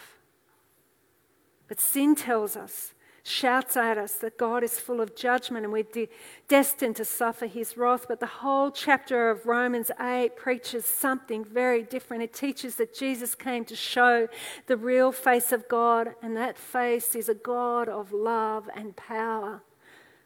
But 1.68 1.80
sin 1.80 2.14
tells 2.14 2.56
us 2.56 2.94
shouts 3.24 3.76
at 3.76 3.98
us 3.98 4.14
that 4.14 4.36
God 4.36 4.64
is 4.64 4.80
full 4.80 5.00
of 5.00 5.14
judgment 5.14 5.64
and 5.64 5.72
we're 5.72 5.84
de- 5.84 6.08
destined 6.48 6.96
to 6.96 7.04
suffer 7.04 7.46
his 7.46 7.76
wrath. 7.76 8.06
But 8.08 8.20
the 8.20 8.26
whole 8.26 8.70
chapter 8.70 9.30
of 9.30 9.46
Romans 9.46 9.90
8 10.00 10.36
preaches 10.36 10.84
something 10.84 11.44
very 11.44 11.82
different. 11.82 12.22
It 12.22 12.32
teaches 12.32 12.76
that 12.76 12.94
Jesus 12.94 13.34
came 13.34 13.64
to 13.66 13.76
show 13.76 14.28
the 14.66 14.76
real 14.76 15.12
face 15.12 15.52
of 15.52 15.68
God, 15.68 16.14
and 16.20 16.36
that 16.36 16.58
face 16.58 17.14
is 17.14 17.28
a 17.28 17.34
God 17.34 17.88
of 17.88 18.12
love 18.12 18.68
and 18.74 18.96
power. 18.96 19.62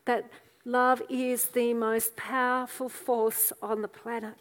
That 0.07 0.31
love 0.65 1.03
is 1.11 1.47
the 1.47 1.75
most 1.75 2.17
powerful 2.17 2.89
force 2.89 3.53
on 3.61 3.83
the 3.83 3.89
planet. 3.89 4.37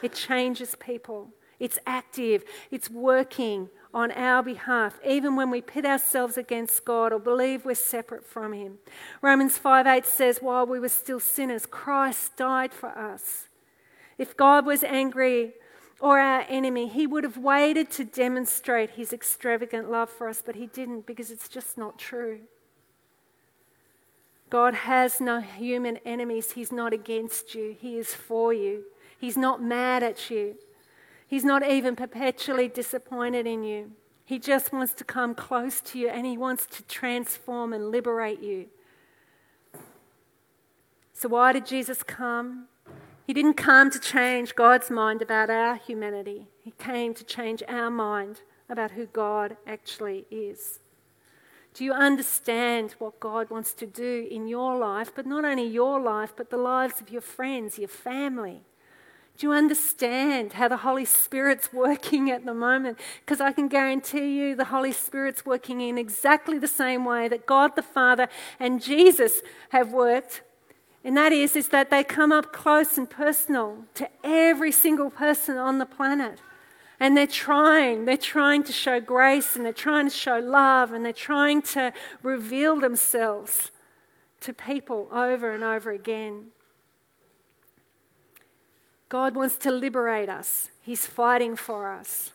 It 0.00 0.14
changes 0.14 0.76
people, 0.76 1.30
it's 1.58 1.78
active, 1.86 2.44
it's 2.70 2.88
working 2.88 3.68
on 3.94 4.10
our 4.12 4.42
behalf, 4.42 4.98
even 5.06 5.36
when 5.36 5.50
we 5.50 5.60
pit 5.60 5.84
ourselves 5.84 6.36
against 6.36 6.84
God 6.84 7.12
or 7.12 7.18
believe 7.18 7.64
we're 7.64 7.74
separate 7.74 8.26
from 8.26 8.52
Him. 8.52 8.78
Romans 9.20 9.58
5 9.58 9.86
8 9.86 10.06
says, 10.06 10.38
While 10.40 10.66
we 10.66 10.80
were 10.80 10.88
still 10.88 11.20
sinners, 11.20 11.66
Christ 11.66 12.36
died 12.36 12.72
for 12.72 12.88
us. 12.88 13.48
If 14.16 14.36
God 14.36 14.64
was 14.64 14.82
angry 14.82 15.52
or 16.00 16.18
our 16.18 16.46
enemy, 16.48 16.88
He 16.88 17.06
would 17.06 17.24
have 17.24 17.36
waited 17.36 17.90
to 17.92 18.04
demonstrate 18.04 18.90
His 18.90 19.12
extravagant 19.12 19.90
love 19.90 20.08
for 20.08 20.28
us, 20.28 20.42
but 20.44 20.56
He 20.56 20.66
didn't 20.66 21.06
because 21.06 21.30
it's 21.30 21.48
just 21.48 21.76
not 21.76 21.98
true. 21.98 22.40
God 24.48 24.74
has 24.74 25.20
no 25.20 25.40
human 25.40 25.98
enemies. 25.98 26.52
He's 26.52 26.72
not 26.72 26.92
against 26.92 27.54
you, 27.54 27.76
He 27.78 27.98
is 27.98 28.14
for 28.14 28.54
you. 28.54 28.84
He's 29.18 29.36
not 29.36 29.62
mad 29.62 30.02
at 30.02 30.30
you. 30.30 30.56
He's 31.32 31.46
not 31.46 31.66
even 31.66 31.96
perpetually 31.96 32.68
disappointed 32.68 33.46
in 33.46 33.64
you. 33.64 33.92
He 34.22 34.38
just 34.38 34.70
wants 34.70 34.92
to 34.92 35.02
come 35.02 35.34
close 35.34 35.80
to 35.80 35.98
you 35.98 36.10
and 36.10 36.26
he 36.26 36.36
wants 36.36 36.66
to 36.66 36.82
transform 36.82 37.72
and 37.72 37.90
liberate 37.90 38.42
you. 38.42 38.66
So, 41.14 41.30
why 41.30 41.54
did 41.54 41.64
Jesus 41.64 42.02
come? 42.02 42.66
He 43.26 43.32
didn't 43.32 43.54
come 43.54 43.90
to 43.92 43.98
change 43.98 44.54
God's 44.54 44.90
mind 44.90 45.22
about 45.22 45.48
our 45.48 45.76
humanity, 45.76 46.48
He 46.62 46.72
came 46.72 47.14
to 47.14 47.24
change 47.24 47.62
our 47.66 47.88
mind 47.88 48.42
about 48.68 48.90
who 48.90 49.06
God 49.06 49.56
actually 49.66 50.26
is. 50.30 50.80
Do 51.72 51.82
you 51.82 51.94
understand 51.94 52.94
what 52.98 53.20
God 53.20 53.48
wants 53.48 53.72
to 53.72 53.86
do 53.86 54.28
in 54.30 54.48
your 54.48 54.76
life, 54.76 55.10
but 55.14 55.24
not 55.24 55.46
only 55.46 55.66
your 55.66 55.98
life, 55.98 56.34
but 56.36 56.50
the 56.50 56.58
lives 56.58 57.00
of 57.00 57.08
your 57.08 57.22
friends, 57.22 57.78
your 57.78 57.88
family? 57.88 58.66
Do 59.38 59.46
you 59.46 59.52
understand 59.52 60.52
how 60.52 60.68
the 60.68 60.78
Holy 60.78 61.04
Spirit's 61.04 61.72
working 61.72 62.30
at 62.30 62.44
the 62.44 62.54
moment? 62.54 62.98
Because 63.20 63.40
I 63.40 63.52
can 63.52 63.68
guarantee 63.68 64.38
you 64.38 64.54
the 64.54 64.66
Holy 64.66 64.92
Spirit's 64.92 65.44
working 65.44 65.80
in 65.80 65.98
exactly 65.98 66.58
the 66.58 66.68
same 66.68 67.04
way 67.04 67.28
that 67.28 67.46
God 67.46 67.74
the 67.74 67.82
Father 67.82 68.28
and 68.60 68.82
Jesus 68.82 69.42
have 69.70 69.92
worked. 69.92 70.42
And 71.04 71.16
that 71.16 71.32
is, 71.32 71.56
is 71.56 71.68
that 71.68 71.90
they 71.90 72.04
come 72.04 72.30
up 72.30 72.52
close 72.52 72.96
and 72.96 73.10
personal 73.10 73.78
to 73.94 74.08
every 74.22 74.70
single 74.70 75.10
person 75.10 75.56
on 75.56 75.78
the 75.78 75.86
planet. 75.86 76.38
And 77.00 77.16
they're 77.16 77.26
trying, 77.26 78.04
they're 78.04 78.16
trying 78.16 78.62
to 78.64 78.72
show 78.72 79.00
grace 79.00 79.56
and 79.56 79.64
they're 79.64 79.72
trying 79.72 80.08
to 80.08 80.14
show 80.14 80.38
love 80.38 80.92
and 80.92 81.04
they're 81.04 81.12
trying 81.12 81.62
to 81.62 81.92
reveal 82.22 82.78
themselves 82.78 83.72
to 84.42 84.52
people 84.52 85.08
over 85.10 85.50
and 85.50 85.64
over 85.64 85.90
again. 85.90 86.52
God 89.12 89.36
wants 89.36 89.56
to 89.58 89.70
liberate 89.70 90.30
us, 90.30 90.70
He's 90.80 91.04
fighting 91.04 91.54
for 91.54 91.92
us. 91.92 92.32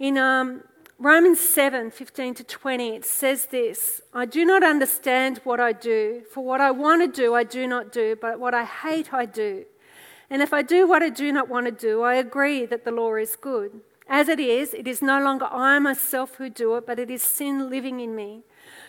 In 0.00 0.18
um, 0.18 0.64
Romans 0.98 1.38
7 1.38 1.92
15 1.92 2.34
to 2.34 2.42
20, 2.42 2.96
it 2.96 3.04
says 3.04 3.46
this 3.46 4.00
I 4.12 4.24
do 4.24 4.44
not 4.44 4.64
understand 4.64 5.40
what 5.44 5.60
I 5.60 5.72
do, 5.72 6.22
for 6.32 6.44
what 6.44 6.60
I 6.60 6.72
want 6.72 7.02
to 7.02 7.22
do, 7.22 7.32
I 7.32 7.44
do 7.44 7.68
not 7.68 7.92
do, 7.92 8.16
but 8.20 8.40
what 8.40 8.54
I 8.54 8.64
hate, 8.64 9.14
I 9.14 9.24
do. 9.24 9.66
And 10.28 10.42
if 10.42 10.52
I 10.52 10.62
do 10.62 10.88
what 10.88 11.00
I 11.00 11.10
do 11.10 11.30
not 11.30 11.48
want 11.48 11.66
to 11.66 11.86
do, 11.88 12.02
I 12.02 12.14
agree 12.14 12.66
that 12.66 12.84
the 12.84 12.90
law 12.90 13.14
is 13.14 13.36
good. 13.36 13.80
As 14.08 14.28
it 14.28 14.40
is, 14.40 14.74
it 14.74 14.88
is 14.88 15.00
no 15.00 15.22
longer 15.22 15.46
I 15.48 15.78
myself 15.78 16.34
who 16.38 16.50
do 16.50 16.74
it, 16.74 16.88
but 16.88 16.98
it 16.98 17.08
is 17.08 17.22
sin 17.22 17.70
living 17.70 18.00
in 18.00 18.16
me. 18.16 18.42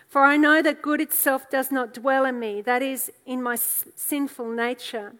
For 0.07 0.23
I 0.23 0.37
know 0.37 0.63
that 0.63 0.81
good 0.81 1.01
itself 1.01 1.51
does 1.51 1.71
not 1.71 1.93
dwell 1.93 2.25
in 2.25 2.39
me, 2.39 2.63
that 2.63 2.81
is, 2.81 3.11
in 3.27 3.43
my 3.43 3.57
sinful 3.57 4.49
nature. 4.49 5.13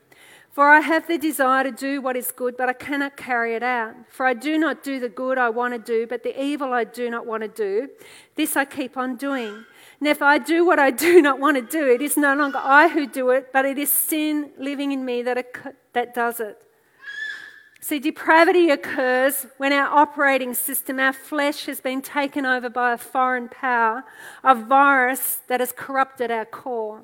For 0.52 0.70
I 0.70 0.80
have 0.80 1.08
the 1.08 1.18
desire 1.18 1.64
to 1.64 1.72
do 1.72 2.02
what 2.02 2.16
is 2.16 2.32
good, 2.32 2.58
but 2.58 2.70
I 2.70 2.74
cannot 2.74 3.16
carry 3.16 3.54
it 3.56 3.62
out. 3.62 3.96
For 4.10 4.26
I 4.26 4.34
do 4.34 4.58
not 4.58 4.84
do 4.84 5.00
the 5.00 5.08
good 5.08 5.38
I 5.38 5.50
want 5.50 5.74
to 5.74 5.80
do, 5.80 6.08
but 6.08 6.24
the 6.24 6.42
evil 6.42 6.74
I 6.74 6.84
do 6.84 7.10
not 7.10 7.26
want 7.26 7.44
to 7.44 7.48
do, 7.48 7.90
this 8.36 8.58
I 8.58 8.66
keep 8.66 8.98
on 8.98 9.16
doing. 9.16 9.64
And 10.00 10.08
if 10.08 10.22
I 10.22 10.38
do 10.40 10.66
what 10.66 10.80
I 10.80 10.92
do 10.92 11.22
not 11.22 11.40
want 11.40 11.58
to 11.58 11.62
do, 11.62 11.88
it 11.88 12.02
is 12.02 12.18
no 12.18 12.36
longer 12.36 12.60
I 12.62 12.88
who 12.88 13.06
do 13.06 13.30
it, 13.30 13.54
but 13.54 13.66
it 13.66 13.78
is 13.78 13.92
sin 13.92 14.52
living 14.58 14.92
in 14.92 15.06
me 15.06 15.22
that, 15.22 15.46
that 15.94 16.16
does 16.16 16.40
it. 16.40 16.58
See, 17.82 18.00
depravity 18.00 18.70
occurs 18.70 19.46
when 19.58 19.72
our 19.72 19.88
operating 19.88 20.54
system, 20.54 21.00
our 21.00 21.14
flesh, 21.14 21.66
has 21.68 21.80
been 21.80 22.02
taken 22.02 22.46
over 22.46 22.70
by 22.70 22.94
a 22.94 22.98
foreign 22.98 23.50
power, 23.50 24.04
a 24.44 24.56
virus 24.56 25.40
that 25.48 25.60
has 25.60 25.72
corrupted 25.72 26.32
our 26.32 26.46
core. 26.46 27.04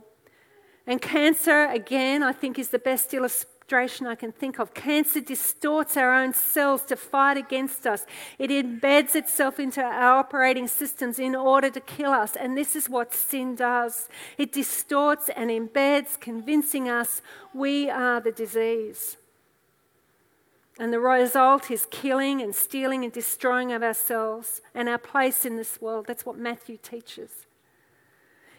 And 0.88 1.02
cancer, 1.02 1.66
again, 1.66 2.22
I 2.22 2.32
think 2.32 2.60
is 2.60 2.70
the 2.70 2.80
best 2.80 3.14
illustration 3.14 4.06
I 4.06 4.14
can 4.14 4.32
think 4.32 4.60
of. 4.60 4.76
Cancer 4.76 5.20
distorts 5.20 5.98
our 5.98 6.14
own 6.14 6.34
cells 6.34 6.84
to 6.84 6.96
fight 6.96 7.38
against 7.38 7.88
us, 7.88 8.06
it 8.38 8.52
embeds 8.52 9.16
itself 9.16 9.60
into 9.60 9.82
our 9.82 10.20
operating 10.20 10.68
systems 10.68 11.18
in 11.18 11.36
order 11.36 11.72
to 11.72 11.80
kill 11.80 12.12
us. 12.12 12.36
And 12.36 12.56
this 12.56 12.76
is 12.76 12.88
what 12.88 13.14
sin 13.14 13.56
does 13.56 14.08
it 14.38 14.52
distorts 14.52 15.30
and 15.36 15.50
embeds, 15.50 16.20
convincing 16.20 16.88
us 16.90 17.22
we 17.54 17.90
are 17.90 18.22
the 18.22 18.32
disease. 18.32 19.18
And 20.78 20.92
the 20.92 21.00
result 21.00 21.72
is 21.72 21.88
killing 21.90 22.42
and 22.42 22.54
stealing 22.54 23.06
and 23.06 23.14
destroying 23.14 23.72
of 23.72 23.82
ourselves 23.82 24.62
and 24.74 24.90
our 24.90 24.98
place 24.98 25.46
in 25.46 25.56
this 25.56 25.82
world. 25.82 26.06
That's 26.06 26.26
what 26.26 26.38
Matthew 26.38 26.78
teaches. 26.78 27.45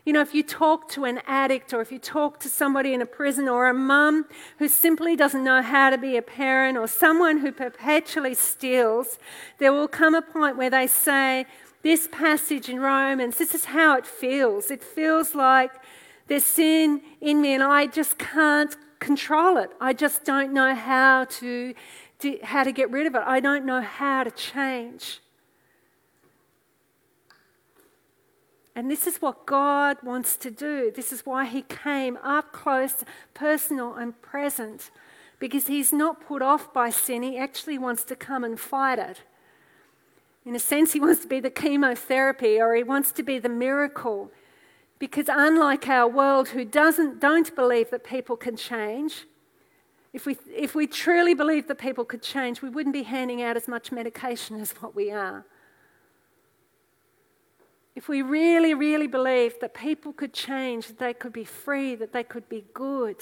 You 0.06 0.12
know, 0.12 0.20
if 0.20 0.36
you 0.36 0.44
talk 0.44 0.88
to 0.90 1.04
an 1.04 1.20
addict 1.26 1.74
or 1.74 1.80
if 1.80 1.90
you 1.90 1.98
talk 1.98 2.38
to 2.40 2.48
somebody 2.48 2.94
in 2.94 3.02
a 3.02 3.06
prison 3.06 3.48
or 3.48 3.68
a 3.68 3.74
mum 3.74 4.26
who 4.60 4.68
simply 4.68 5.16
doesn't 5.16 5.42
know 5.42 5.60
how 5.60 5.90
to 5.90 5.98
be 5.98 6.16
a 6.16 6.22
parent 6.22 6.78
or 6.78 6.86
someone 6.86 7.38
who 7.38 7.50
perpetually 7.50 8.32
steals, 8.34 9.18
there 9.58 9.72
will 9.72 9.88
come 9.88 10.14
a 10.14 10.22
point 10.22 10.56
where 10.56 10.70
they 10.70 10.86
say, 10.86 11.44
This 11.82 12.08
passage 12.12 12.68
in 12.68 12.78
Romans, 12.78 13.36
this 13.36 13.52
is 13.52 13.64
how 13.64 13.96
it 13.96 14.06
feels. 14.06 14.70
It 14.70 14.80
feels 14.80 15.34
like 15.34 15.72
there's 16.28 16.44
sin 16.44 17.00
in 17.20 17.42
me 17.42 17.54
and 17.54 17.62
I 17.64 17.88
just 17.88 18.16
can't 18.16 18.76
control 19.00 19.56
it. 19.56 19.70
I 19.80 19.92
just 19.92 20.24
don't 20.24 20.52
know 20.52 20.72
how 20.72 21.24
to, 21.24 21.74
to 22.20 22.38
how 22.44 22.62
to 22.62 22.70
get 22.70 22.92
rid 22.92 23.08
of 23.08 23.16
it. 23.16 23.22
I 23.26 23.40
don't 23.40 23.66
know 23.66 23.80
how 23.80 24.22
to 24.22 24.30
change. 24.30 25.20
And 28.76 28.90
this 28.90 29.06
is 29.06 29.22
what 29.22 29.46
God 29.46 29.96
wants 30.02 30.36
to 30.36 30.50
do. 30.50 30.92
This 30.94 31.10
is 31.10 31.24
why 31.24 31.46
He 31.46 31.62
came 31.62 32.18
up 32.22 32.52
close, 32.52 33.04
personal, 33.32 33.94
and 33.94 34.20
present. 34.20 34.90
Because 35.38 35.66
He's 35.66 35.94
not 35.94 36.20
put 36.20 36.42
off 36.42 36.74
by 36.74 36.90
sin, 36.90 37.22
He 37.22 37.38
actually 37.38 37.78
wants 37.78 38.04
to 38.04 38.14
come 38.14 38.44
and 38.44 38.60
fight 38.60 38.98
it. 38.98 39.22
In 40.44 40.54
a 40.54 40.58
sense, 40.58 40.92
He 40.92 41.00
wants 41.00 41.22
to 41.22 41.26
be 41.26 41.40
the 41.40 41.50
chemotherapy 41.50 42.60
or 42.60 42.74
He 42.74 42.82
wants 42.82 43.12
to 43.12 43.22
be 43.22 43.38
the 43.38 43.48
miracle. 43.48 44.30
Because 44.98 45.26
unlike 45.30 45.88
our 45.88 46.06
world, 46.06 46.48
who 46.48 46.66
doesn't, 46.66 47.18
don't 47.18 47.56
believe 47.56 47.90
that 47.90 48.04
people 48.04 48.36
can 48.36 48.58
change, 48.58 49.24
if 50.12 50.26
we, 50.26 50.36
if 50.54 50.74
we 50.74 50.86
truly 50.86 51.32
believed 51.32 51.68
that 51.68 51.78
people 51.78 52.04
could 52.04 52.22
change, 52.22 52.60
we 52.60 52.68
wouldn't 52.68 52.94
be 52.94 53.04
handing 53.04 53.42
out 53.42 53.56
as 53.56 53.68
much 53.68 53.90
medication 53.90 54.60
as 54.60 54.72
what 54.72 54.94
we 54.94 55.10
are 55.10 55.46
if 57.96 58.08
we 58.08 58.20
really, 58.20 58.74
really 58.74 59.06
believed 59.06 59.62
that 59.62 59.72
people 59.72 60.12
could 60.12 60.34
change, 60.34 60.86
that 60.88 60.98
they 60.98 61.14
could 61.14 61.32
be 61.32 61.44
free, 61.44 61.94
that 61.94 62.12
they 62.12 62.22
could 62.22 62.46
be 62.46 62.64
good, 62.74 63.16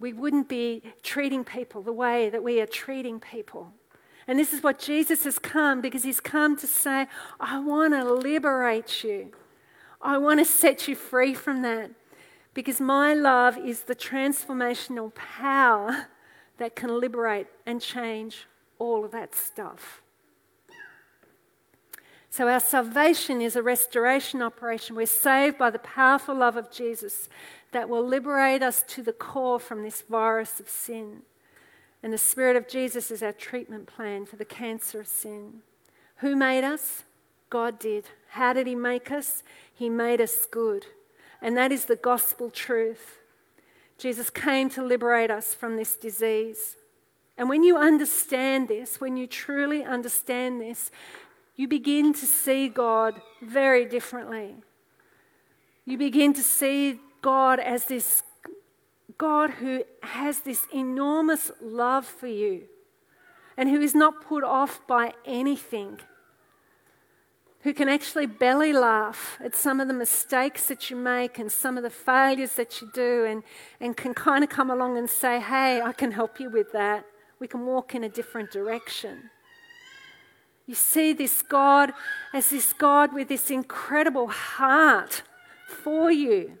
we 0.00 0.14
wouldn't 0.14 0.48
be 0.48 0.82
treating 1.02 1.44
people 1.44 1.82
the 1.82 1.92
way 1.92 2.30
that 2.30 2.42
we 2.42 2.60
are 2.60 2.66
treating 2.66 3.20
people. 3.20 3.72
And 4.26 4.38
this 4.38 4.52
is 4.52 4.62
what 4.62 4.78
Jesus 4.78 5.24
has 5.24 5.38
come 5.38 5.80
because 5.80 6.02
he's 6.02 6.20
come 6.20 6.56
to 6.56 6.66
say, 6.66 7.06
I 7.38 7.60
want 7.60 7.92
to 7.92 8.02
liberate 8.02 9.04
you. 9.04 9.32
I 10.00 10.18
want 10.18 10.40
to 10.40 10.44
set 10.44 10.88
you 10.88 10.96
free 10.96 11.34
from 11.34 11.62
that. 11.62 11.90
Because 12.54 12.80
my 12.80 13.14
love 13.14 13.58
is 13.58 13.82
the 13.82 13.94
transformational 13.94 15.14
power 15.14 16.06
that 16.58 16.74
can 16.74 16.98
liberate 16.98 17.46
and 17.66 17.80
change 17.80 18.46
all 18.78 19.04
of 19.04 19.10
that 19.12 19.34
stuff. 19.34 20.01
So, 22.32 22.48
our 22.48 22.60
salvation 22.60 23.42
is 23.42 23.56
a 23.56 23.62
restoration 23.62 24.40
operation. 24.40 24.96
We're 24.96 25.04
saved 25.04 25.58
by 25.58 25.68
the 25.68 25.78
powerful 25.78 26.34
love 26.34 26.56
of 26.56 26.70
Jesus 26.70 27.28
that 27.72 27.90
will 27.90 28.02
liberate 28.02 28.62
us 28.62 28.82
to 28.84 29.02
the 29.02 29.12
core 29.12 29.60
from 29.60 29.82
this 29.82 30.00
virus 30.00 30.58
of 30.58 30.66
sin. 30.66 31.24
And 32.02 32.10
the 32.10 32.16
Spirit 32.16 32.56
of 32.56 32.66
Jesus 32.66 33.10
is 33.10 33.22
our 33.22 33.34
treatment 33.34 33.86
plan 33.86 34.24
for 34.24 34.36
the 34.36 34.46
cancer 34.46 34.98
of 34.98 35.08
sin. 35.08 35.60
Who 36.20 36.34
made 36.34 36.64
us? 36.64 37.02
God 37.50 37.78
did. 37.78 38.06
How 38.30 38.54
did 38.54 38.66
He 38.66 38.76
make 38.76 39.10
us? 39.10 39.42
He 39.74 39.90
made 39.90 40.18
us 40.18 40.46
good. 40.46 40.86
And 41.42 41.54
that 41.58 41.70
is 41.70 41.84
the 41.84 41.96
gospel 41.96 42.48
truth. 42.48 43.18
Jesus 43.98 44.30
came 44.30 44.70
to 44.70 44.82
liberate 44.82 45.30
us 45.30 45.52
from 45.52 45.76
this 45.76 45.96
disease. 45.96 46.76
And 47.36 47.50
when 47.50 47.62
you 47.62 47.76
understand 47.76 48.68
this, 48.68 49.02
when 49.02 49.18
you 49.18 49.26
truly 49.26 49.84
understand 49.84 50.62
this, 50.62 50.90
you 51.54 51.68
begin 51.68 52.12
to 52.14 52.26
see 52.26 52.68
God 52.68 53.20
very 53.42 53.84
differently. 53.84 54.56
You 55.84 55.98
begin 55.98 56.32
to 56.34 56.42
see 56.42 57.00
God 57.20 57.60
as 57.60 57.86
this 57.86 58.22
God 59.18 59.50
who 59.50 59.84
has 60.02 60.40
this 60.40 60.66
enormous 60.72 61.50
love 61.60 62.06
for 62.06 62.26
you 62.26 62.64
and 63.56 63.68
who 63.68 63.80
is 63.80 63.94
not 63.94 64.22
put 64.22 64.42
off 64.42 64.80
by 64.86 65.12
anything, 65.26 66.00
who 67.60 67.74
can 67.74 67.88
actually 67.88 68.26
belly 68.26 68.72
laugh 68.72 69.38
at 69.44 69.54
some 69.54 69.80
of 69.80 69.88
the 69.88 69.94
mistakes 69.94 70.66
that 70.66 70.90
you 70.90 70.96
make 70.96 71.38
and 71.38 71.52
some 71.52 71.76
of 71.76 71.82
the 71.82 71.90
failures 71.90 72.54
that 72.54 72.80
you 72.80 72.90
do, 72.94 73.24
and, 73.24 73.42
and 73.80 73.96
can 73.96 74.14
kind 74.14 74.42
of 74.42 74.50
come 74.50 74.70
along 74.70 74.96
and 74.96 75.08
say, 75.08 75.38
Hey, 75.38 75.80
I 75.80 75.92
can 75.92 76.12
help 76.12 76.40
you 76.40 76.50
with 76.50 76.72
that. 76.72 77.04
We 77.38 77.46
can 77.46 77.66
walk 77.66 77.94
in 77.94 78.04
a 78.04 78.08
different 78.08 78.50
direction. 78.50 79.30
You 80.66 80.74
see 80.74 81.12
this 81.12 81.42
God 81.42 81.92
as 82.32 82.50
this 82.50 82.72
God 82.72 83.12
with 83.12 83.28
this 83.28 83.50
incredible 83.50 84.28
heart 84.28 85.22
for 85.66 86.10
you. 86.10 86.58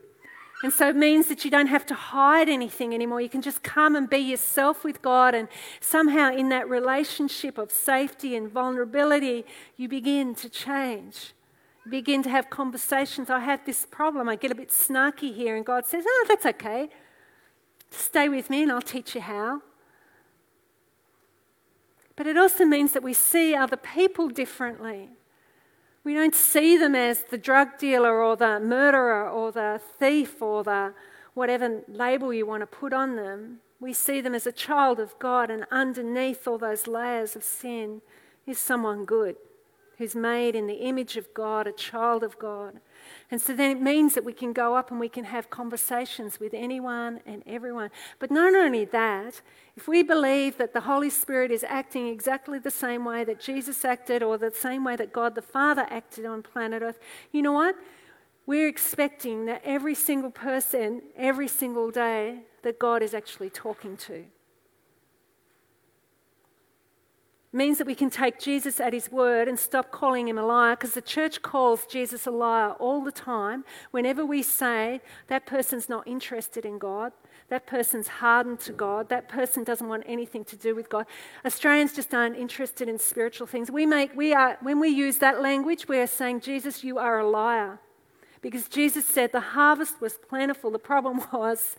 And 0.62 0.72
so 0.72 0.88
it 0.88 0.96
means 0.96 1.26
that 1.26 1.44
you 1.44 1.50
don't 1.50 1.66
have 1.66 1.84
to 1.86 1.94
hide 1.94 2.48
anything 2.48 2.94
anymore. 2.94 3.20
You 3.20 3.28
can 3.28 3.42
just 3.42 3.64
come 3.64 3.96
and 3.96 4.08
be 4.08 4.18
yourself 4.18 4.84
with 4.84 5.02
God. 5.02 5.34
And 5.34 5.48
somehow, 5.80 6.32
in 6.32 6.50
that 6.50 6.68
relationship 6.68 7.58
of 7.58 7.72
safety 7.72 8.36
and 8.36 8.48
vulnerability, 8.48 9.44
you 9.76 9.88
begin 9.88 10.36
to 10.36 10.48
change. 10.48 11.32
You 11.84 11.90
begin 11.90 12.22
to 12.22 12.30
have 12.30 12.48
conversations. 12.48 13.28
I 13.28 13.40
have 13.40 13.66
this 13.66 13.86
problem. 13.86 14.28
I 14.28 14.36
get 14.36 14.52
a 14.52 14.54
bit 14.54 14.68
snarky 14.68 15.34
here. 15.34 15.56
And 15.56 15.66
God 15.66 15.84
says, 15.84 16.04
Oh, 16.06 16.26
that's 16.28 16.46
okay. 16.46 16.90
Stay 17.90 18.28
with 18.28 18.48
me 18.48 18.62
and 18.62 18.70
I'll 18.70 18.80
teach 18.80 19.16
you 19.16 19.20
how. 19.20 19.62
But 22.16 22.26
it 22.26 22.36
also 22.36 22.64
means 22.64 22.92
that 22.92 23.02
we 23.02 23.14
see 23.14 23.54
other 23.54 23.76
people 23.76 24.28
differently. 24.28 25.08
We 26.04 26.14
don't 26.14 26.34
see 26.34 26.76
them 26.76 26.94
as 26.94 27.22
the 27.22 27.38
drug 27.38 27.78
dealer 27.78 28.22
or 28.22 28.36
the 28.36 28.58
murderer 28.58 29.28
or 29.28 29.52
the 29.52 29.80
thief 29.98 30.42
or 30.42 30.64
the 30.64 30.94
whatever 31.34 31.82
label 31.88 32.32
you 32.32 32.44
want 32.44 32.62
to 32.62 32.66
put 32.66 32.92
on 32.92 33.16
them. 33.16 33.60
We 33.80 33.92
see 33.92 34.20
them 34.20 34.34
as 34.34 34.46
a 34.46 34.52
child 34.52 35.00
of 35.00 35.18
God, 35.18 35.50
and 35.50 35.66
underneath 35.70 36.46
all 36.46 36.58
those 36.58 36.86
layers 36.86 37.34
of 37.34 37.42
sin 37.42 38.02
is 38.46 38.58
someone 38.58 39.04
good 39.04 39.36
who's 39.98 40.14
made 40.14 40.54
in 40.54 40.66
the 40.66 40.74
image 40.74 41.16
of 41.16 41.32
God, 41.34 41.66
a 41.66 41.72
child 41.72 42.22
of 42.24 42.38
God. 42.38 42.80
And 43.30 43.40
so 43.40 43.54
then 43.54 43.70
it 43.70 43.80
means 43.80 44.14
that 44.14 44.24
we 44.24 44.32
can 44.32 44.52
go 44.52 44.74
up 44.74 44.90
and 44.90 45.00
we 45.00 45.08
can 45.08 45.24
have 45.24 45.50
conversations 45.50 46.38
with 46.40 46.54
anyone 46.54 47.20
and 47.26 47.42
everyone. 47.46 47.90
But 48.18 48.30
not 48.30 48.54
only 48.54 48.84
that, 48.86 49.40
if 49.76 49.88
we 49.88 50.02
believe 50.02 50.58
that 50.58 50.72
the 50.72 50.82
Holy 50.82 51.10
Spirit 51.10 51.50
is 51.50 51.64
acting 51.64 52.08
exactly 52.08 52.58
the 52.58 52.70
same 52.70 53.04
way 53.04 53.24
that 53.24 53.40
Jesus 53.40 53.84
acted 53.84 54.22
or 54.22 54.38
the 54.38 54.50
same 54.50 54.84
way 54.84 54.96
that 54.96 55.12
God 55.12 55.34
the 55.34 55.42
Father 55.42 55.86
acted 55.90 56.26
on 56.26 56.42
planet 56.42 56.82
Earth, 56.82 56.98
you 57.32 57.42
know 57.42 57.52
what? 57.52 57.76
We're 58.44 58.68
expecting 58.68 59.46
that 59.46 59.62
every 59.64 59.94
single 59.94 60.30
person, 60.30 61.02
every 61.16 61.48
single 61.48 61.90
day, 61.90 62.40
that 62.62 62.78
God 62.78 63.02
is 63.02 63.14
actually 63.14 63.50
talking 63.50 63.96
to. 63.98 64.24
Means 67.52 67.78
that 67.78 67.86
we 67.86 67.94
can 67.94 68.08
take 68.08 68.38
Jesus 68.38 68.80
at 68.80 68.92
his 68.92 69.12
word 69.12 69.46
and 69.46 69.58
stop 69.58 69.90
calling 69.90 70.26
him 70.26 70.38
a 70.38 70.44
liar 70.44 70.74
because 70.74 70.94
the 70.94 71.02
church 71.02 71.42
calls 71.42 71.84
Jesus 71.84 72.26
a 72.26 72.30
liar 72.30 72.70
all 72.72 73.02
the 73.02 73.12
time. 73.12 73.64
Whenever 73.90 74.24
we 74.24 74.42
say 74.42 75.00
that 75.28 75.44
person's 75.44 75.88
not 75.88 76.06
interested 76.08 76.64
in 76.64 76.78
God, 76.78 77.12
that 77.50 77.66
person's 77.66 78.08
hardened 78.08 78.60
to 78.60 78.72
God, 78.72 79.10
that 79.10 79.28
person 79.28 79.64
doesn't 79.64 79.86
want 79.86 80.04
anything 80.06 80.44
to 80.46 80.56
do 80.56 80.74
with 80.74 80.88
God. 80.88 81.04
Australians 81.44 81.92
just 81.92 82.14
aren't 82.14 82.36
interested 82.36 82.88
in 82.88 82.98
spiritual 82.98 83.46
things. 83.46 83.70
We 83.70 83.84
make, 83.84 84.16
we 84.16 84.32
are, 84.32 84.56
when 84.62 84.80
we 84.80 84.88
use 84.88 85.18
that 85.18 85.42
language, 85.42 85.86
we 85.86 85.98
are 85.98 86.06
saying, 86.06 86.40
Jesus, 86.40 86.82
you 86.82 86.96
are 86.96 87.18
a 87.18 87.28
liar. 87.28 87.78
Because 88.40 88.66
Jesus 88.66 89.06
said 89.06 89.30
the 89.32 89.40
harvest 89.40 90.00
was 90.00 90.14
plentiful. 90.14 90.70
The 90.70 90.78
problem 90.78 91.22
was 91.32 91.76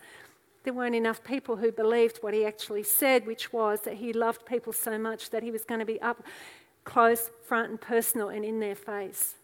there 0.64 0.74
weren't 0.74 0.96
enough 0.96 1.24
people 1.24 1.58
who 1.58 1.72
believed 1.72 2.18
what 2.22 2.34
he 2.34 2.46
actually 2.46 2.84
said, 2.84 3.28
which 3.28 3.52
was 3.52 3.82
that 3.82 3.96
he 3.96 4.14
loved 4.14 4.46
people 4.46 4.74
so 4.74 4.98
much 4.98 5.30
that 5.30 5.44
he 5.44 5.52
was 5.52 5.64
going 5.64 5.80
to 5.80 5.86
be 5.86 6.02
up 6.02 6.24
close, 6.84 7.32
front, 7.46 7.70
and 7.70 7.80
personal 7.80 8.30
and 8.30 8.44
in 8.44 8.60
their 8.60 8.76
face. 8.76 9.36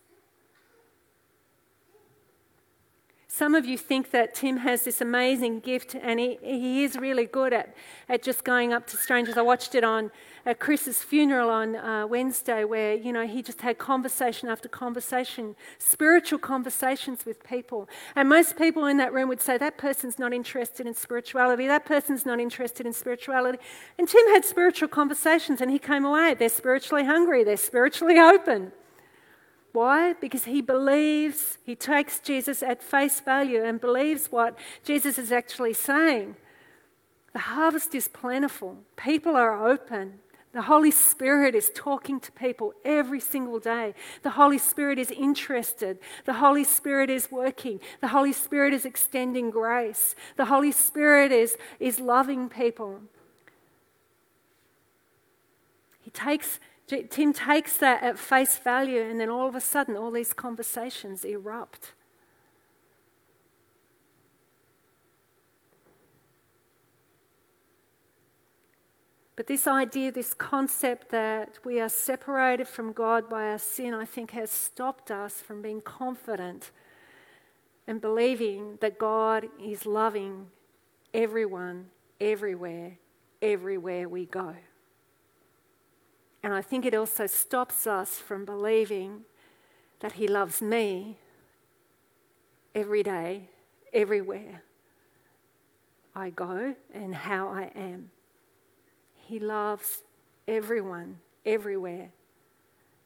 Some 3.32 3.54
of 3.54 3.64
you 3.64 3.78
think 3.78 4.10
that 4.10 4.34
Tim 4.34 4.58
has 4.58 4.82
this 4.82 5.02
amazing 5.02 5.60
gift 5.60 5.94
and 5.94 6.20
he, 6.20 6.40
he 6.42 6.84
is 6.84 6.98
really 6.98 7.26
good 7.26 7.54
at, 7.54 7.76
at 8.10 8.24
just 8.24 8.44
going 8.44 8.74
up 8.74 8.88
to 8.88 8.98
strangers. 8.98 9.38
I 9.38 9.44
watched 9.44 9.76
it 9.76 9.84
on 9.84 10.10
at 10.48 10.58
Chris's 10.60 11.04
funeral 11.04 11.52
on 11.52 11.76
uh, 11.76 12.08
Wednesday 12.08 12.64
where, 12.64 12.96
you 12.96 13.14
know, 13.14 13.28
he 13.28 13.44
just 13.44 13.62
had 13.62 13.78
conversation 13.78 14.50
after 14.50 14.68
conversation, 14.68 15.56
spiritual 15.78 16.40
conversations 16.40 17.24
with 17.24 17.44
people. 17.44 17.88
And 18.16 18.28
most 18.28 18.58
people 18.58 18.88
in 18.88 18.98
that 18.98 19.14
room 19.14 19.30
would 19.30 19.42
say, 19.42 19.60
that 19.60 19.78
person's 19.78 20.18
not 20.18 20.34
interested 20.34 20.88
in 20.88 20.96
spirituality, 20.96 21.68
that 21.68 21.86
person's 21.86 22.26
not 22.26 22.40
interested 22.40 22.88
in 22.88 22.94
spirituality. 22.94 23.60
And 24.00 24.10
Tim 24.10 24.26
had 24.30 24.44
spiritual 24.44 24.88
conversations 24.88 25.62
and 25.62 25.70
he 25.70 25.78
came 25.78 26.04
away. 26.04 26.34
They're 26.34 26.50
spiritually 26.50 27.06
hungry, 27.06 27.44
they're 27.44 27.58
spiritually 27.58 28.18
open. 28.18 28.72
Why? 29.72 30.14
Because 30.14 30.46
he 30.46 30.62
believes, 30.62 31.58
he 31.64 31.76
takes 31.76 32.20
Jesus 32.20 32.64
at 32.64 32.82
face 32.82 33.20
value 33.20 33.64
and 33.64 33.80
believes 33.80 34.32
what 34.32 34.58
Jesus 34.84 35.18
is 35.18 35.32
actually 35.32 35.74
saying. 35.74 36.36
The 37.34 37.40
harvest 37.40 37.94
is 37.94 38.08
plentiful, 38.08 38.78
people 38.96 39.36
are 39.36 39.68
open. 39.68 40.20
The 40.52 40.64
Holy 40.64 40.90
Spirit 40.90 41.54
is 41.54 41.72
talking 41.76 42.20
to 42.22 42.32
people 42.32 42.74
every 42.84 43.20
single 43.20 43.60
day. 43.60 43.94
The 44.24 44.32
Holy 44.32 44.58
Spirit 44.58 44.98
is 44.98 45.12
interested. 45.12 46.00
The 46.26 46.34
Holy 46.34 46.64
Spirit 46.64 47.12
is 47.12 47.32
working. 47.32 47.80
The 48.02 48.08
Holy 48.08 48.34
Spirit 48.34 48.74
is 48.74 48.84
extending 48.84 49.52
grace. 49.52 50.16
The 50.38 50.46
Holy 50.46 50.72
Spirit 50.72 51.32
is, 51.32 51.56
is 51.80 52.00
loving 52.00 52.50
people. 52.50 53.02
He 56.02 56.10
takes 56.10 56.60
Tim 56.90 57.34
takes 57.34 57.78
that 57.78 58.02
at 58.02 58.18
face 58.18 58.58
value, 58.58 59.02
and 59.02 59.20
then 59.20 59.30
all 59.30 59.48
of 59.48 59.56
a 59.56 59.62
sudden, 59.62 59.96
all 59.96 60.10
these 60.10 60.34
conversations 60.34 61.24
erupt. 61.24 61.94
But 69.36 69.48
this 69.48 69.68
idea, 69.68 70.12
this 70.12 70.34
concept 70.34 71.12
that 71.12 71.60
we 71.64 71.80
are 71.80 71.88
separated 71.88 72.68
from 72.68 72.92
God 72.92 73.30
by 73.30 73.46
our 73.52 73.60
sin, 73.60 73.94
I 73.94 74.04
think 74.04 74.32
has 74.32 74.52
stopped 74.52 75.12
us 75.12 75.42
from 75.42 75.62
being 75.62 75.80
confident 75.80 76.72
and 77.88 78.02
believing 78.02 78.78
that 78.82 79.00
God 79.00 79.48
is 79.64 79.86
loving 79.86 80.48
everyone, 81.14 81.86
everywhere, 82.20 82.98
everywhere 83.42 84.10
we 84.10 84.26
go. 84.26 84.56
And 86.42 86.54
I 86.54 86.62
think 86.62 86.86
it 86.86 86.94
also 86.94 87.28
stops 87.28 87.86
us 87.86 88.18
from 88.18 88.46
believing 88.46 89.22
that 90.00 90.14
He 90.14 90.28
loves 90.28 90.62
me 90.62 91.18
every 92.74 93.04
day, 93.04 93.50
everywhere 93.94 94.64
I 96.16 96.30
go, 96.30 96.76
and 96.94 97.14
how 97.14 97.50
I 97.50 97.72
am. 97.76 98.12
He 99.14 99.40
loves 99.40 100.04
everyone, 100.48 101.20
everywhere, 101.46 102.10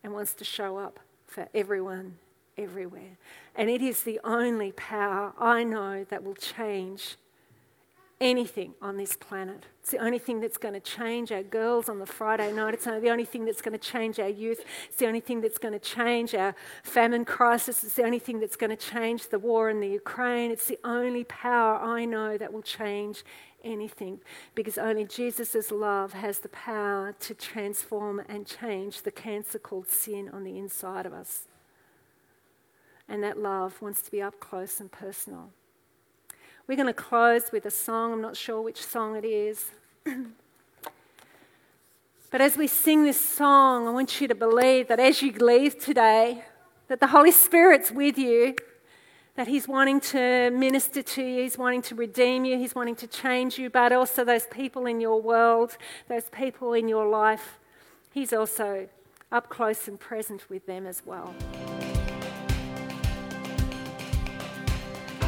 and 0.04 0.14
wants 0.14 0.34
to 0.36 0.44
show 0.44 0.78
up 0.78 1.00
for 1.26 1.48
everyone, 1.54 2.18
everywhere. 2.58 3.18
And 3.56 3.70
it 3.70 3.82
is 3.82 4.04
the 4.04 4.20
only 4.24 4.72
power 4.72 5.34
I 5.38 5.64
know 5.64 6.06
that 6.10 6.24
will 6.24 6.36
change 6.36 7.18
anything 8.22 8.74
on 8.82 8.98
this 8.98 9.16
planet. 9.16 9.66
It's 9.82 9.92
the 9.92 9.98
only 9.98 10.20
thing 10.20 10.40
that's 10.40 10.58
going 10.58 10.74
to 10.74 10.80
change 10.80 11.32
our 11.32 11.44
girls 11.44 11.90
on 11.90 12.00
the 12.00 12.06
Friday 12.06 12.52
night. 12.54 12.74
It's 12.74 12.86
the 12.86 13.10
only 13.10 13.26
thing 13.26 13.46
that's 13.46 13.62
going 13.62 13.78
to 13.78 13.78
change 13.78 14.20
our 14.20 14.30
youth. 14.30 14.64
It's 14.88 14.98
the 14.98 15.08
only 15.08 15.20
thing 15.20 15.42
that's 15.42 15.58
going 15.58 15.74
to 15.74 15.80
change 15.80 16.34
our 16.34 16.56
famine 16.84 17.26
crisis. 17.26 17.84
It's 17.84 17.96
the 17.96 18.04
only 18.04 18.20
thing 18.20 18.40
that's 18.40 18.56
going 18.56 18.70
to 18.70 18.78
change 18.78 19.28
the 19.28 19.40
war 19.40 19.70
in 19.70 19.82
the 19.82 19.90
Ukraine. 19.90 20.52
It's 20.52 20.68
the 20.68 20.80
only 20.84 21.26
power 21.26 21.78
I 21.78 22.06
know 22.06 22.38
that 22.38 22.54
will 22.54 22.62
change 22.62 23.24
anything 23.64 24.20
because 24.56 24.78
only 24.78 25.06
Jesus' 25.06 25.72
love 25.72 26.14
has 26.14 26.40
the 26.40 26.50
power 26.50 27.16
to 27.20 27.34
transform 27.34 28.22
and 28.30 28.46
change 28.46 29.02
the 29.02 29.12
cancer 29.12 29.60
called 29.60 29.90
sin 29.90 30.30
on 30.32 30.44
the 30.44 30.58
inside 30.58 31.06
of 31.06 31.14
us. 31.14 31.48
And 33.08 33.22
that 33.24 33.38
love 33.38 33.82
wants 33.82 34.02
to 34.04 34.12
be 34.12 34.22
up 34.22 34.40
close 34.40 34.80
and 34.80 34.92
personal. 34.92 35.52
We're 36.66 36.76
going 36.76 36.88
to 36.88 36.94
close 36.94 37.52
with 37.52 37.66
a 37.66 37.72
song. 37.72 38.14
I'm 38.14 38.22
not 38.22 38.38
sure 38.38 38.62
which 38.62 38.86
song 38.86 39.18
it 39.18 39.26
is. 39.26 39.72
but 42.32 42.40
as 42.40 42.56
we 42.56 42.68
sing 42.68 43.04
this 43.04 43.20
song, 43.20 43.86
I 43.86 43.92
want 43.92 44.22
you 44.22 44.30
to 44.30 44.36
believe 44.36 44.88
that 44.88 44.98
as 44.98 45.22
you 45.22 45.34
leave 45.34 45.78
today, 45.78 46.46
that 46.88 47.02
the 47.02 47.08
Holy 47.08 47.34
Spirit's 47.34 47.92
with 47.92 48.18
you, 48.18 48.56
that 49.36 49.48
He's 49.48 49.68
wanting 49.68 50.00
to 50.00 50.52
minister 50.52 51.02
to 51.02 51.22
you, 51.22 51.44
He's 51.44 51.58
wanting 51.58 51.82
to 51.82 51.96
redeem 51.96 52.46
you, 52.46 52.58
He's 52.58 52.74
wanting 52.74 52.96
to 52.96 53.08
change 53.08 53.58
you, 53.58 53.70
but 53.70 53.92
also 53.92 54.24
those 54.24 54.48
people 54.48 54.86
in 54.86 55.02
your 55.02 55.22
world, 55.22 55.78
those 56.08 56.30
people 56.30 56.72
in 56.72 56.88
your 56.88 57.06
life, 57.06 57.60
He's 58.14 58.32
also 58.32 58.88
up 59.34 59.50
close 59.50 59.90
and 59.90 60.00
present 60.00 60.50
with 60.50 60.66
them 60.66 60.88
as 60.88 61.06
well. 61.06 61.34